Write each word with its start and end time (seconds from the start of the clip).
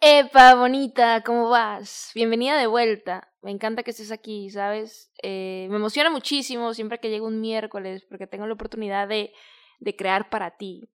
Epa, 0.00 0.54
bonita, 0.54 1.22
¿cómo 1.22 1.50
vas? 1.50 2.10
Bienvenida 2.14 2.58
de 2.58 2.66
vuelta. 2.66 3.32
Me 3.42 3.50
encanta 3.50 3.82
que 3.82 3.90
estés 3.90 4.10
aquí, 4.12 4.50
¿sabes? 4.50 5.12
Eh, 5.22 5.66
me 5.70 5.76
emociona 5.76 6.10
muchísimo 6.10 6.72
siempre 6.74 6.98
que 7.00 7.10
llego 7.10 7.26
un 7.26 7.40
miércoles 7.40 8.06
porque 8.08 8.26
tengo 8.26 8.46
la 8.46 8.54
oportunidad 8.54 9.08
de 9.08 9.32
de 9.80 9.96
crear 9.96 10.30
para 10.30 10.56
ti, 10.56 10.88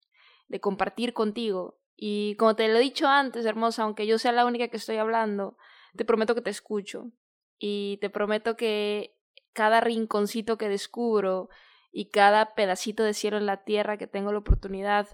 de 0.47 0.59
compartir 0.59 1.13
contigo. 1.13 1.79
Y 1.95 2.35
como 2.35 2.55
te 2.55 2.67
lo 2.67 2.77
he 2.77 2.81
dicho 2.81 3.07
antes, 3.07 3.45
hermosa, 3.45 3.83
aunque 3.83 4.05
yo 4.05 4.19
sea 4.19 4.31
la 4.31 4.45
única 4.45 4.67
que 4.67 4.77
estoy 4.77 4.97
hablando, 4.97 5.57
te 5.95 6.05
prometo 6.05 6.35
que 6.35 6.41
te 6.41 6.49
escucho. 6.49 7.11
Y 7.57 7.97
te 8.01 8.09
prometo 8.09 8.55
que 8.57 9.15
cada 9.53 9.79
rinconcito 9.79 10.57
que 10.57 10.67
descubro 10.67 11.49
y 11.91 12.09
cada 12.09 12.55
pedacito 12.55 13.03
de 13.03 13.13
cielo 13.13 13.37
en 13.37 13.45
la 13.45 13.63
tierra 13.63 13.97
que 13.97 14.07
tengo 14.07 14.31
la 14.31 14.39
oportunidad 14.39 15.07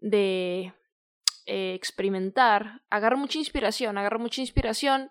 de 0.00 0.74
eh, 1.50 1.72
experimentar, 1.72 2.82
agarro 2.90 3.16
mucha 3.16 3.38
inspiración, 3.38 3.96
agarro 3.96 4.18
mucha 4.18 4.42
inspiración 4.42 5.10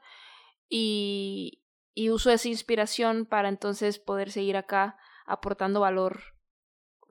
y, 0.70 1.64
y 1.96 2.12
uso 2.12 2.30
esa 2.30 2.48
inspiración 2.48 3.26
para 3.26 3.50
entonces 3.50 3.98
poder 3.98 4.30
seguir 4.30 4.56
acá 4.56 5.00
aportando 5.26 5.80
valor 5.80 6.22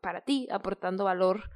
para 0.01 0.21
ti, 0.21 0.47
aportando 0.53 1.03
valor 1.03 1.51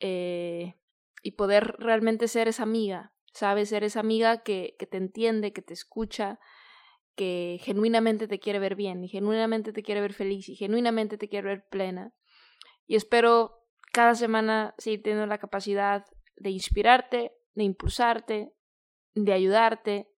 eh, 0.00 0.74
y 1.22 1.30
poder 1.36 1.76
realmente 1.78 2.26
ser 2.26 2.48
esa 2.48 2.64
amiga, 2.64 3.14
¿sabes? 3.32 3.68
Ser 3.68 3.84
esa 3.84 4.00
amiga 4.00 4.42
que, 4.42 4.74
que 4.76 4.86
te 4.86 4.96
entiende, 4.96 5.52
que 5.52 5.62
te 5.62 5.72
escucha, 5.72 6.40
que 7.14 7.60
genuinamente 7.62 8.26
te 8.26 8.40
quiere 8.40 8.58
ver 8.58 8.74
bien 8.74 9.04
y 9.04 9.08
genuinamente 9.08 9.72
te 9.72 9.84
quiere 9.84 10.00
ver 10.00 10.14
feliz 10.14 10.48
y 10.48 10.56
genuinamente 10.56 11.16
te 11.16 11.28
quiere 11.28 11.46
ver 11.46 11.68
plena. 11.68 12.12
Y 12.88 12.96
espero 12.96 13.60
cada 13.92 14.16
semana 14.16 14.74
seguir 14.78 15.04
teniendo 15.04 15.26
la 15.26 15.38
capacidad 15.38 16.04
de 16.36 16.50
inspirarte, 16.50 17.32
de 17.54 17.64
impulsarte, 17.64 18.52
de 19.14 19.32
ayudarte 19.32 20.08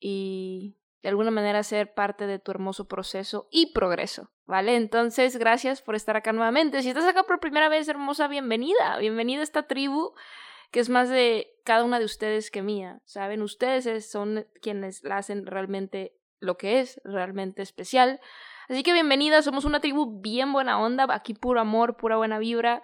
y 0.00 0.76
de 1.02 1.10
alguna 1.10 1.30
manera 1.30 1.62
ser 1.62 1.92
parte 1.92 2.26
de 2.26 2.38
tu 2.38 2.50
hermoso 2.50 2.88
proceso 2.88 3.48
y 3.50 3.72
progreso, 3.72 4.30
¿vale? 4.46 4.76
Entonces, 4.76 5.36
gracias 5.36 5.82
por 5.82 5.94
estar 5.94 6.16
acá 6.16 6.32
nuevamente. 6.32 6.82
Si 6.82 6.88
estás 6.88 7.04
acá 7.04 7.24
por 7.24 7.40
primera 7.40 7.68
vez, 7.68 7.88
hermosa, 7.88 8.26
bienvenida. 8.26 8.96
Bienvenida 8.98 9.40
a 9.40 9.44
esta 9.44 9.64
tribu 9.64 10.14
que 10.70 10.80
es 10.80 10.88
más 10.88 11.08
de 11.08 11.54
cada 11.64 11.84
una 11.84 12.00
de 12.00 12.04
ustedes 12.04 12.50
que 12.50 12.60
mía, 12.60 13.00
¿saben? 13.04 13.42
Ustedes 13.42 14.10
son 14.10 14.46
quienes 14.60 15.04
la 15.04 15.18
hacen 15.18 15.46
realmente 15.46 16.16
lo 16.40 16.56
que 16.56 16.80
es, 16.80 17.00
realmente 17.04 17.62
especial. 17.62 18.18
Así 18.68 18.82
que 18.82 18.92
bienvenida, 18.92 19.42
somos 19.42 19.64
una 19.64 19.78
tribu 19.78 20.20
bien 20.20 20.52
buena 20.52 20.80
onda, 20.80 21.06
aquí 21.10 21.32
puro 21.32 21.60
amor, 21.60 21.96
pura 21.96 22.16
buena 22.16 22.40
vibra. 22.40 22.82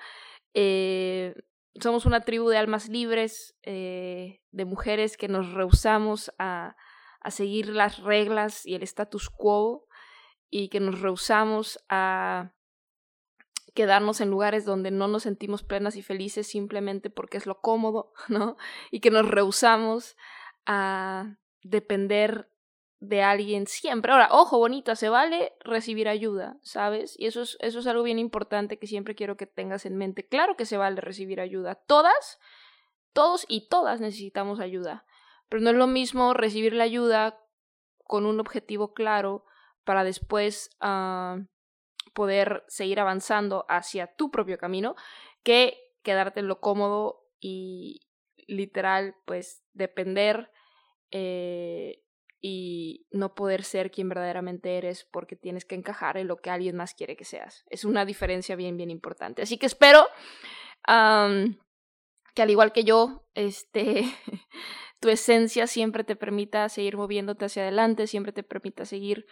Eh, 0.54 1.34
somos 1.80 2.06
una 2.06 2.22
tribu 2.22 2.48
de 2.48 2.58
almas 2.58 2.88
libres, 2.88 3.54
eh, 3.62 4.40
de 4.50 4.64
mujeres 4.64 5.16
que 5.16 5.28
nos 5.28 5.52
rehusamos 5.52 6.32
a 6.38 6.76
a 7.20 7.30
seguir 7.30 7.68
las 7.68 7.98
reglas 7.98 8.66
y 8.66 8.74
el 8.74 8.82
status 8.82 9.30
quo 9.30 9.86
y 10.48 10.68
que 10.68 10.80
nos 10.80 11.00
rehusamos 11.00 11.78
a 11.88 12.52
quedarnos 13.74 14.20
en 14.20 14.30
lugares 14.30 14.64
donde 14.64 14.90
no 14.90 15.06
nos 15.06 15.22
sentimos 15.24 15.62
plenas 15.62 15.96
y 15.96 16.02
felices 16.02 16.46
simplemente 16.46 17.08
porque 17.08 17.36
es 17.36 17.46
lo 17.46 17.60
cómodo, 17.60 18.12
¿no? 18.28 18.56
Y 18.90 19.00
que 19.00 19.10
nos 19.10 19.28
rehusamos 19.28 20.16
a 20.66 21.36
depender 21.62 22.49
de 23.00 23.22
alguien 23.22 23.66
siempre. 23.66 24.12
Ahora, 24.12 24.28
ojo, 24.30 24.58
bonita, 24.58 24.94
se 24.94 25.08
vale 25.08 25.54
recibir 25.60 26.08
ayuda, 26.08 26.58
¿sabes? 26.62 27.18
Y 27.18 27.26
eso 27.26 27.42
es, 27.42 27.56
eso 27.60 27.78
es 27.78 27.86
algo 27.86 28.02
bien 28.02 28.18
importante 28.18 28.78
que 28.78 28.86
siempre 28.86 29.14
quiero 29.14 29.36
que 29.36 29.46
tengas 29.46 29.86
en 29.86 29.96
mente. 29.96 30.28
Claro 30.28 30.56
que 30.56 30.66
se 30.66 30.76
vale 30.76 31.00
recibir 31.00 31.40
ayuda. 31.40 31.74
Todas, 31.74 32.38
todos 33.14 33.46
y 33.48 33.68
todas 33.68 34.00
necesitamos 34.00 34.60
ayuda. 34.60 35.06
Pero 35.48 35.62
no 35.62 35.70
es 35.70 35.76
lo 35.76 35.86
mismo 35.86 36.34
recibir 36.34 36.74
la 36.74 36.84
ayuda 36.84 37.40
con 38.04 38.26
un 38.26 38.38
objetivo 38.38 38.92
claro 38.92 39.44
para 39.84 40.04
después 40.04 40.70
ah, 40.80 41.38
poder 42.12 42.64
seguir 42.68 43.00
avanzando 43.00 43.64
hacia 43.68 44.14
tu 44.14 44.30
propio 44.30 44.58
camino 44.58 44.94
que 45.42 45.78
quedarte 46.02 46.40
en 46.40 46.48
lo 46.48 46.60
cómodo 46.60 47.24
y 47.40 48.02
literal 48.46 49.16
pues 49.24 49.62
depender 49.72 50.50
eh, 51.10 52.02
y 52.40 53.06
no 53.10 53.34
poder 53.34 53.64
ser 53.64 53.90
quien 53.90 54.08
verdaderamente 54.08 54.78
eres 54.78 55.04
porque 55.04 55.36
tienes 55.36 55.64
que 55.64 55.74
encajar 55.74 56.16
en 56.16 56.26
lo 56.26 56.38
que 56.38 56.50
alguien 56.50 56.76
más 56.76 56.94
quiere 56.94 57.16
que 57.16 57.24
seas. 57.24 57.64
Es 57.68 57.84
una 57.84 58.04
diferencia 58.04 58.56
bien, 58.56 58.76
bien 58.76 58.90
importante. 58.90 59.42
Así 59.42 59.58
que 59.58 59.66
espero 59.66 60.06
que 60.86 62.42
al 62.42 62.50
igual 62.50 62.72
que 62.72 62.84
yo, 62.84 63.26
este, 63.34 64.04
tu 65.00 65.08
esencia 65.10 65.66
siempre 65.66 66.04
te 66.04 66.16
permita 66.16 66.68
seguir 66.68 66.96
moviéndote 66.96 67.44
hacia 67.44 67.62
adelante, 67.62 68.06
siempre 68.06 68.32
te 68.32 68.42
permita 68.42 68.86
seguir 68.86 69.26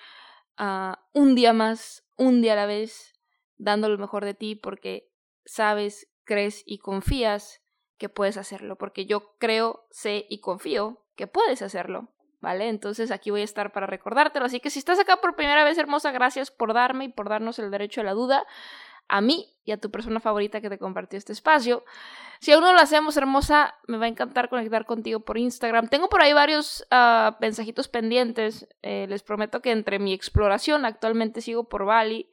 uh, 0.59 0.95
un 1.15 1.35
día 1.35 1.53
más, 1.53 2.07
un 2.17 2.43
día 2.43 2.53
a 2.53 2.57
la 2.57 2.67
vez, 2.67 3.15
dando 3.57 3.89
lo 3.89 3.99
mejor 3.99 4.25
de 4.25 4.35
ti 4.35 4.55
porque 4.55 5.11
sabes, 5.45 6.11
crees 6.25 6.63
y 6.67 6.79
confías 6.79 7.63
que 7.97 8.09
puedes 8.09 8.37
hacerlo, 8.37 8.77
porque 8.77 9.07
yo 9.07 9.35
creo, 9.39 9.87
sé 9.91 10.27
y 10.29 10.41
confío 10.41 11.05
que 11.17 11.27
puedes 11.27 11.63
hacerlo, 11.63 12.13
¿vale? 12.41 12.69
Entonces 12.69 13.11
aquí 13.11 13.31
voy 13.31 13.43
a 13.43 13.45
estar 13.45 13.73
para 13.73 13.87
recordártelo, 13.87 14.47
así 14.47 14.61
que 14.61 14.71
si 14.71 14.79
estás 14.79 14.99
acá 14.99 15.19
por 15.19 15.37
primera 15.37 15.65
vez, 15.65 15.79
hermosa, 15.79 16.13
gracias 16.13 16.51
por 16.51 16.75
darme 16.75 17.07
y 17.07 17.09
por 17.09 17.29
darnos 17.29 17.59
el 17.59 17.71
derecho 17.71 18.01
a 18.01 18.05
la 18.05 18.13
duda 18.13 18.47
a 19.09 19.21
mí 19.21 19.55
y 19.65 19.73
a 19.73 19.79
tu 19.79 19.91
persona 19.91 20.21
favorita 20.21 20.61
que 20.61 20.69
te 20.69 20.79
compartió 20.79 21.17
este 21.17 21.33
espacio. 21.33 21.85
Si 22.41 22.53
aún 22.53 22.63
no 22.63 22.73
lo 22.73 22.79
hacemos, 22.79 23.17
hermosa, 23.17 23.75
me 23.87 23.99
va 23.99 24.05
a 24.05 24.09
encantar 24.09 24.49
conectar 24.49 24.87
contigo 24.87 25.21
por 25.21 25.39
Instagram. 25.39 25.89
Tengo 25.89 26.09
por 26.09 26.23
ahí 26.23 26.33
varios 26.33 26.87
uh, 26.93 27.33
mensajitos 27.41 27.89
pendientes. 27.89 28.69
Eh, 28.83 29.07
les 29.09 29.23
prometo 29.23 29.61
que 29.61 29.73
entre 29.73 29.99
mi 29.99 30.13
exploración, 30.13 30.85
actualmente 30.85 31.41
sigo 31.41 31.69
por 31.69 31.85
Bali 31.85 32.31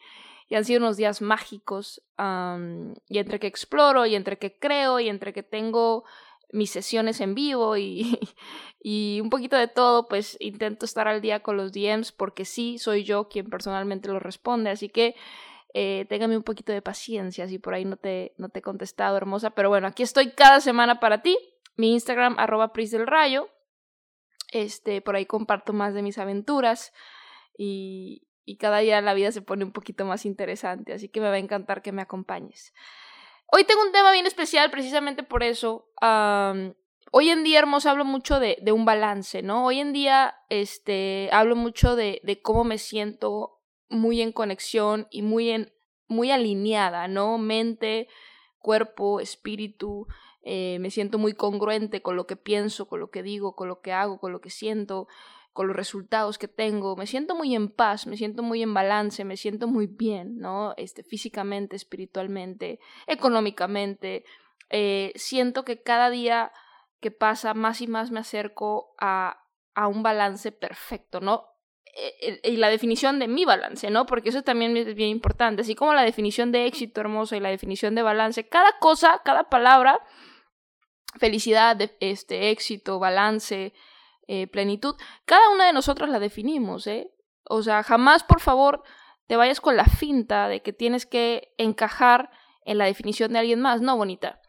y 0.47 0.55
han 0.55 0.65
sido 0.65 0.79
unos 0.79 0.97
días 0.97 1.21
mágicos. 1.21 2.01
y 2.17 3.17
entre 3.17 3.39
que 3.39 3.47
exploro 3.47 4.05
y 4.05 4.15
entre 4.15 4.37
que 4.37 4.59
creo 4.59 4.99
y 4.99 5.09
entre 5.09 5.33
que 5.33 5.43
tengo 5.43 6.05
mis 6.51 6.71
sesiones 6.71 7.19
en 7.19 7.35
vivo 7.35 7.75
y, 7.77 8.19
y 8.87 9.19
un 9.19 9.31
poquito 9.31 9.57
de 9.57 9.67
todo, 9.67 10.07
pues 10.07 10.37
intento 10.39 10.85
estar 10.85 11.07
al 11.07 11.19
día 11.19 11.39
con 11.39 11.57
los 11.57 11.71
DMs 11.71 12.11
porque 12.11 12.45
sí, 12.45 12.77
soy 12.77 13.03
yo 13.03 13.29
quien 13.29 13.49
personalmente 13.49 14.09
los 14.09 14.21
responde. 14.21 14.69
Así 14.69 14.89
que 14.89 15.15
eh, 15.73 16.05
téngame 16.07 16.37
un 16.37 16.43
poquito 16.43 16.71
de 16.71 16.83
paciencia 16.83 17.47
si 17.47 17.57
por 17.57 17.73
ahí 17.73 17.83
no 17.83 17.97
te, 17.97 18.35
no 18.37 18.49
te 18.49 18.59
he 18.59 18.61
contestado, 18.61 19.17
hermosa. 19.17 19.49
Pero 19.49 19.69
bueno, 19.69 19.87
aquí 19.87 20.03
estoy 20.03 20.33
cada 20.33 20.61
semana 20.61 20.99
para 20.99 21.23
ti. 21.23 21.35
Mi 21.75 21.93
Instagram, 21.93 22.35
arroba 22.37 22.73
Pris 22.73 22.91
del 22.91 23.07
Rayo. 23.07 23.49
Este, 24.51 25.01
por 25.01 25.15
ahí 25.15 25.25
comparto 25.25 25.73
más 25.73 25.95
de 25.95 26.03
mis 26.03 26.19
aventuras. 26.19 26.93
Y, 27.57 28.27
y 28.45 28.57
cada 28.57 28.77
día 28.77 29.01
la 29.01 29.15
vida 29.15 29.31
se 29.31 29.41
pone 29.41 29.65
un 29.65 29.71
poquito 29.71 30.05
más 30.05 30.27
interesante. 30.27 30.93
Así 30.93 31.09
que 31.09 31.21
me 31.21 31.29
va 31.29 31.33
a 31.33 31.39
encantar 31.39 31.81
que 31.81 31.91
me 31.91 32.03
acompañes. 32.03 32.71
Hoy 33.51 33.63
tengo 33.63 33.81
un 33.81 33.91
tema 33.91 34.11
bien 34.11 34.27
especial 34.27 34.69
precisamente 34.69 35.23
por 35.23 35.41
eso. 35.41 35.89
Hoy 37.11 37.29
en 37.29 37.43
día, 37.43 37.59
hermosa, 37.59 37.91
hablo 37.91 38.05
mucho 38.05 38.39
de, 38.39 38.59
un 38.71 38.85
balance, 38.85 39.41
¿no? 39.41 39.65
Hoy 39.65 39.79
en 39.79 39.93
día, 39.93 40.35
este, 40.49 41.29
hablo 41.31 41.55
mucho 41.55 41.95
de, 41.95 42.21
de 42.23 42.41
cómo 42.41 42.63
me 42.63 42.77
siento 42.77 43.61
muy 43.89 44.21
en 44.21 44.31
conexión 44.31 45.07
y 45.11 45.21
muy, 45.21 45.49
en, 45.49 45.73
muy 46.07 46.31
alineada, 46.31 47.07
¿no? 47.07 47.37
Mente, 47.37 48.07
cuerpo, 48.59 49.19
espíritu. 49.19 50.07
Eh, 50.41 50.77
me 50.79 50.91
siento 50.91 51.17
muy 51.17 51.33
congruente 51.33 52.01
con 52.01 52.15
lo 52.15 52.27
que 52.27 52.35
pienso, 52.35 52.87
con 52.87 52.99
lo 52.99 53.09
que 53.09 53.23
digo, 53.23 53.55
con 53.55 53.67
lo 53.67 53.81
que 53.81 53.93
hago, 53.93 54.19
con 54.19 54.31
lo 54.31 54.41
que 54.41 54.49
siento, 54.49 55.07
con 55.53 55.67
los 55.67 55.75
resultados 55.75 56.37
que 56.37 56.47
tengo. 56.47 56.95
Me 56.95 57.07
siento 57.07 57.35
muy 57.35 57.55
en 57.55 57.69
paz, 57.69 58.05
me 58.07 58.17
siento 58.17 58.43
muy 58.43 58.61
en 58.61 58.73
balance, 58.73 59.23
me 59.23 59.37
siento 59.37 59.67
muy 59.67 59.87
bien, 59.87 60.37
¿no? 60.37 60.73
Este, 60.77 61.03
físicamente, 61.03 61.75
espiritualmente, 61.75 62.79
económicamente, 63.07 64.25
eh, 64.69 65.13
siento 65.15 65.63
que 65.63 65.81
cada 65.81 66.09
día 66.09 66.51
que 67.05 67.11
pasa 67.11 67.53
más 67.53 67.81
y 67.81 67.87
más 67.87 68.09
me 68.09 68.21
acerco 68.21 68.95
a, 68.99 69.45
a 69.75 69.87
un 69.87 70.01
balance 70.01 70.51
perfecto, 70.51 71.19
¿no? 71.19 71.45
Eh, 71.93 72.41
y 72.43 72.57
la 72.57 72.67
definición 72.69 73.19
de 73.19 73.27
mi 73.27 73.45
balance, 73.45 73.91
¿no? 73.91 74.07
Porque 74.07 74.29
eso 74.29 74.41
también 74.41 74.75
es 74.75 74.95
bien 74.95 75.09
importante, 75.09 75.61
así 75.61 75.75
como 75.75 75.93
la 75.93 76.01
definición 76.01 76.51
de 76.51 76.65
éxito 76.65 77.01
hermoso 77.01 77.35
y 77.35 77.41
la 77.41 77.49
definición 77.49 77.93
de 77.93 78.01
balance, 78.01 78.49
cada 78.49 78.79
cosa, 78.79 79.21
cada 79.23 79.51
palabra, 79.51 80.01
felicidad, 81.19 81.79
este, 81.99 82.49
éxito, 82.49 82.97
balance, 82.97 83.75
eh, 84.27 84.47
plenitud, 84.47 84.95
cada 85.25 85.47
una 85.51 85.67
de 85.67 85.73
nosotros 85.73 86.09
la 86.09 86.17
definimos, 86.17 86.87
¿eh? 86.87 87.11
O 87.43 87.61
sea, 87.61 87.83
jamás, 87.83 88.23
por 88.23 88.39
favor, 88.39 88.81
te 89.27 89.35
vayas 89.35 89.61
con 89.61 89.77
la 89.77 89.85
finta 89.85 90.47
de 90.47 90.63
que 90.63 90.73
tienes 90.73 91.05
que 91.05 91.53
encajar 91.59 92.31
en 92.65 92.79
la 92.79 92.85
definición 92.85 93.31
de 93.33 93.37
alguien 93.37 93.61
más, 93.61 93.79
no, 93.79 93.95
bonita. 93.95 94.41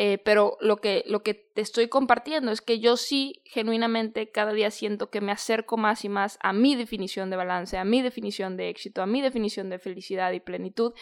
Eh, 0.00 0.18
pero 0.18 0.56
lo 0.60 0.76
que, 0.76 1.02
lo 1.08 1.24
que 1.24 1.34
te 1.34 1.60
estoy 1.60 1.88
compartiendo 1.88 2.52
es 2.52 2.60
que 2.60 2.78
yo 2.78 2.96
sí, 2.96 3.42
genuinamente, 3.44 4.30
cada 4.30 4.52
día 4.52 4.70
siento 4.70 5.10
que 5.10 5.20
me 5.20 5.32
acerco 5.32 5.76
más 5.76 6.04
y 6.04 6.08
más 6.08 6.38
a 6.40 6.52
mi 6.52 6.76
definición 6.76 7.30
de 7.30 7.36
balance, 7.36 7.76
a 7.76 7.84
mi 7.84 8.00
definición 8.00 8.56
de 8.56 8.68
éxito, 8.68 9.02
a 9.02 9.06
mi 9.06 9.20
definición 9.22 9.70
de 9.70 9.80
felicidad 9.80 10.30
y 10.30 10.38
plenitud. 10.38 10.92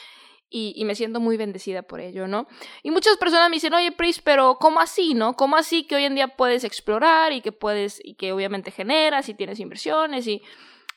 Y, 0.48 0.82
me 0.86 0.94
siento 0.94 1.20
muy 1.20 1.36
bendecida 1.36 1.82
por 1.82 2.00
ello, 2.00 2.26
¿no? 2.26 2.46
Y 2.82 2.90
muchas 2.90 3.18
personas 3.18 3.50
me 3.50 3.56
dicen, 3.56 3.74
oye, 3.74 3.92
Pris, 3.92 4.22
pero 4.22 4.56
¿cómo 4.58 4.80
así, 4.80 5.12
no? 5.12 5.34
¿Cómo 5.34 5.56
así 5.56 5.86
que 5.86 5.96
hoy 5.96 6.04
en 6.04 6.14
día 6.14 6.28
puedes 6.28 6.64
explorar 6.64 7.32
y 7.34 7.42
que 7.42 7.52
puedes, 7.52 8.00
y 8.02 8.14
que 8.14 8.32
obviamente 8.32 8.70
generas 8.70 9.28
y 9.28 9.34
tienes 9.34 9.60
inversiones 9.60 10.26
y, 10.26 10.40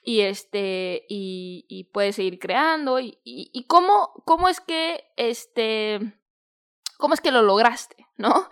y 0.05 0.21
este, 0.21 1.05
y, 1.09 1.65
y 1.67 1.85
puedes 1.85 2.15
seguir 2.15 2.39
creando? 2.39 3.01
Y, 3.01 3.17
y, 3.25 3.49
y 3.51 3.65
cómo, 3.65 4.13
cómo 4.23 4.47
es 4.47 4.61
que, 4.61 5.03
este, 5.17 6.18
cómo 6.99 7.13
es 7.13 7.21
que 7.21 7.31
lo 7.31 7.41
lograste, 7.41 7.95
¿no? 8.17 8.47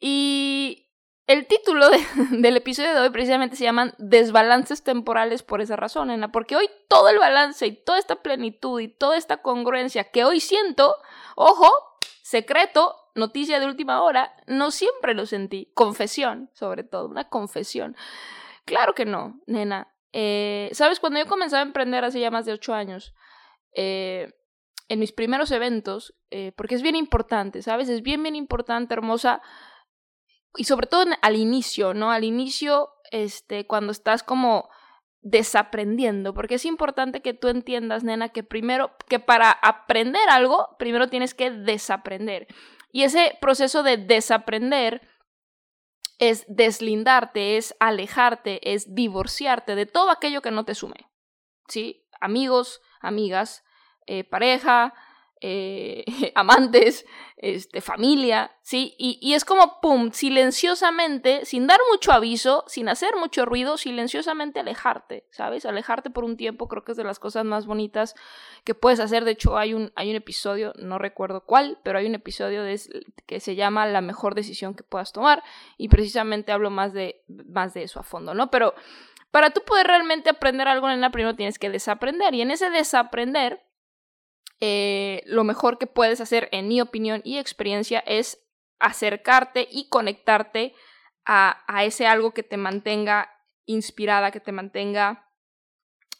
Y 0.00 0.88
el 1.28 1.46
título 1.46 1.88
del 2.30 2.56
episodio 2.56 2.94
de 2.94 3.00
hoy 3.00 3.10
precisamente 3.10 3.54
se 3.54 3.64
llaman 3.64 3.94
desbalances 3.98 4.82
temporales 4.82 5.44
por 5.44 5.60
esa 5.60 5.76
razón, 5.76 6.10
Ana, 6.10 6.32
porque 6.32 6.56
hoy 6.56 6.68
todo 6.88 7.10
el 7.10 7.18
balance 7.18 7.66
y 7.66 7.72
toda 7.72 7.98
esta 7.98 8.16
plenitud 8.22 8.80
y 8.80 8.88
toda 8.88 9.16
esta 9.16 9.42
congruencia 9.42 10.04
que 10.04 10.24
hoy 10.24 10.40
siento, 10.40 10.96
ojo, 11.36 11.70
secreto, 12.22 12.96
noticia 13.14 13.60
de 13.60 13.66
última 13.66 14.02
hora, 14.02 14.34
no 14.46 14.70
siempre 14.70 15.12
lo 15.12 15.26
sentí. 15.26 15.70
Confesión, 15.74 16.50
sobre 16.54 16.84
todo, 16.84 17.08
una 17.08 17.28
confesión. 17.28 17.94
Claro 18.64 18.94
que 18.94 19.04
no, 19.04 19.40
nena. 19.46 19.94
Eh, 20.12 20.70
Sabes, 20.72 21.00
cuando 21.00 21.18
yo 21.18 21.26
comenzaba 21.26 21.62
a 21.62 21.66
emprender 21.66 22.04
hace 22.04 22.20
ya 22.20 22.30
más 22.30 22.46
de 22.46 22.52
ocho 22.52 22.72
años, 22.72 23.14
eh, 23.74 24.32
en 24.88 24.98
mis 24.98 25.12
primeros 25.12 25.50
eventos, 25.50 26.14
eh, 26.30 26.52
porque 26.56 26.74
es 26.74 26.82
bien 26.82 26.96
importante, 26.96 27.62
¿sabes? 27.62 27.88
Es 27.88 28.02
bien, 28.02 28.22
bien 28.22 28.36
importante, 28.36 28.94
hermosa, 28.94 29.42
y 30.56 30.64
sobre 30.64 30.86
todo 30.86 31.04
al 31.22 31.36
inicio, 31.36 31.94
¿no? 31.94 32.10
Al 32.10 32.24
inicio, 32.24 32.90
este, 33.10 33.66
cuando 33.66 33.92
estás 33.92 34.22
como 34.22 34.68
desaprendiendo, 35.20 36.32
porque 36.32 36.54
es 36.54 36.64
importante 36.64 37.20
que 37.20 37.34
tú 37.34 37.48
entiendas, 37.48 38.02
nena, 38.02 38.30
que 38.30 38.42
primero, 38.42 38.92
que 39.08 39.18
para 39.18 39.50
aprender 39.50 40.28
algo, 40.30 40.76
primero 40.78 41.08
tienes 41.08 41.34
que 41.34 41.50
desaprender. 41.50 42.46
Y 42.90 43.02
ese 43.02 43.36
proceso 43.40 43.82
de 43.82 43.98
desaprender 43.98 45.02
es 46.18 46.44
deslindarte, 46.48 47.56
es 47.56 47.74
alejarte, 47.78 48.74
es 48.74 48.94
divorciarte 48.94 49.74
de 49.74 49.86
todo 49.86 50.10
aquello 50.10 50.40
que 50.42 50.50
no 50.50 50.64
te 50.64 50.74
sume. 50.74 51.08
¿Sí? 51.68 52.06
Amigos, 52.20 52.80
amigas, 53.00 53.62
eh, 54.08 54.24
pareja, 54.24 54.94
eh, 55.40 56.04
amantes, 56.34 57.06
este, 57.36 57.80
familia, 57.80 58.50
¿sí? 58.62 58.94
Y, 58.98 59.18
y, 59.20 59.34
es 59.34 59.44
como, 59.44 59.80
¡pum!, 59.80 60.10
silenciosamente, 60.12 61.44
sin 61.44 61.66
dar 61.66 61.78
mucho 61.92 62.10
aviso, 62.12 62.64
sin 62.66 62.88
hacer 62.88 63.14
mucho 63.16 63.44
ruido, 63.44 63.76
silenciosamente 63.76 64.60
alejarte, 64.60 65.26
¿sabes? 65.30 65.66
Alejarte 65.66 66.08
por 66.08 66.24
un 66.24 66.36
tiempo 66.36 66.68
creo 66.68 66.84
que 66.84 66.92
es 66.92 66.96
de 66.96 67.04
las 67.04 67.18
cosas 67.18 67.44
más 67.44 67.66
bonitas 67.66 68.14
que 68.64 68.74
puedes 68.74 68.98
hacer. 68.98 69.24
De 69.24 69.32
hecho, 69.32 69.58
hay 69.58 69.74
un, 69.74 69.92
hay 69.94 70.10
un 70.10 70.16
episodio, 70.16 70.72
no 70.78 70.98
recuerdo 70.98 71.44
cuál, 71.44 71.78
pero 71.84 71.98
hay 71.98 72.06
un 72.06 72.14
episodio 72.14 72.62
de, 72.62 72.80
que 73.26 73.40
se 73.40 73.54
llama 73.54 73.86
La 73.86 74.00
mejor 74.00 74.34
decisión 74.34 74.74
que 74.74 74.82
puedas 74.82 75.12
tomar 75.12 75.44
y 75.76 75.88
precisamente 75.88 76.50
hablo 76.50 76.70
más 76.70 76.94
de, 76.94 77.22
más 77.28 77.74
de 77.74 77.82
eso 77.82 78.00
a 78.00 78.04
fondo, 78.04 78.32
¿no? 78.32 78.50
Pero 78.50 78.74
para 79.30 79.50
tú 79.50 79.60
poder 79.64 79.86
realmente 79.86 80.30
aprender 80.30 80.66
algo 80.66 80.88
en 80.90 81.00
la 81.00 81.10
primero 81.10 81.36
tienes 81.36 81.58
que 81.58 81.70
desaprender 81.70 82.34
y 82.34 82.40
en 82.40 82.50
ese 82.50 82.70
desaprender 82.70 83.67
eh, 84.60 85.22
lo 85.26 85.44
mejor 85.44 85.78
que 85.78 85.86
puedes 85.86 86.20
hacer, 86.20 86.48
en 86.52 86.68
mi 86.68 86.80
opinión 86.80 87.20
y 87.24 87.38
experiencia, 87.38 88.00
es 88.00 88.44
acercarte 88.80 89.68
y 89.70 89.88
conectarte 89.88 90.74
a, 91.24 91.64
a 91.66 91.84
ese 91.84 92.06
algo 92.06 92.32
que 92.32 92.42
te 92.42 92.56
mantenga 92.56 93.30
inspirada, 93.66 94.30
que 94.30 94.40
te 94.40 94.52
mantenga 94.52 95.27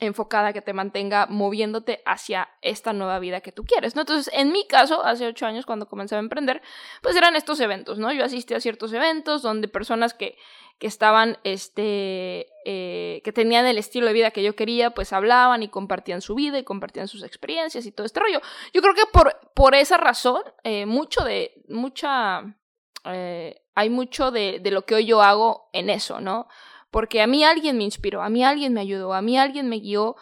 enfocada, 0.01 0.53
que 0.53 0.63
te 0.63 0.73
mantenga 0.73 1.27
moviéndote 1.27 2.03
hacia 2.07 2.49
esta 2.63 2.93
nueva 2.93 3.19
vida 3.19 3.41
que 3.41 3.51
tú 3.51 3.65
quieres, 3.65 3.97
¿no? 3.97 4.03
Entonces, 4.03 4.33
en 4.33 4.53
mi 4.53 4.67
caso, 4.67 5.05
hace 5.05 5.27
ocho 5.27 5.47
años 5.47 5.67
cuando 5.67 5.89
comencé 5.89 6.15
a 6.15 6.21
emprender, 6.21 6.63
pues 7.03 7.17
eran 7.17 7.35
estos 7.35 7.59
eventos, 7.61 7.99
¿no? 7.99 8.13
Yo 8.13 8.25
asistí 8.25 8.55
a 8.55 8.61
ciertos 8.61 8.93
eventos 8.93 9.43
donde 9.43 9.67
personas 9.67 10.15
que, 10.15 10.39
que 10.79 10.87
estaban, 10.87 11.39
este, 11.43 12.47
eh, 12.65 13.21
que 13.25 13.33
tenían 13.33 13.67
el 13.67 13.77
estilo 13.77 14.07
de 14.07 14.13
vida 14.13 14.31
que 14.31 14.45
yo 14.45 14.55
quería, 14.55 14.91
pues 14.91 15.13
hablaban 15.13 15.65
y 15.65 15.69
compartían 15.69 16.21
su 16.21 16.37
vida 16.37 16.59
y 16.59 16.65
compartían 16.65 17.09
sus 17.09 17.25
experiencias 17.25 17.85
y 17.85 17.91
todo 17.91 18.07
este 18.07 18.21
rollo. 18.21 18.41
Yo 18.73 18.81
creo 18.81 18.95
que 18.95 19.07
por, 19.13 19.37
por 19.55 19.75
esa 19.75 19.97
razón, 19.97 20.43
eh, 20.63 20.87
mucho 20.87 21.25
de, 21.25 21.65
mucha, 21.69 22.57
eh, 23.05 23.63
hay 23.75 23.91
mucho 23.91 24.31
de, 24.31 24.61
de 24.61 24.71
lo 24.71 24.87
que 24.87 24.95
hoy 24.95 25.07
yo 25.07 25.23
hago 25.23 25.69
en 25.73 25.91
eso, 25.91 26.21
¿no? 26.21 26.47
Porque 26.91 27.23
a 27.23 27.27
mí 27.27 27.45
alguien 27.45 27.77
me 27.77 27.85
inspiró, 27.85 28.23
a 28.23 28.29
mí 28.29 28.45
alguien 28.45 28.73
me 28.73 28.81
ayudó, 28.81 29.15
a 29.15 29.23
mí 29.23 29.39
alguien 29.39 29.69
me 29.69 29.81
guió, 29.81 30.17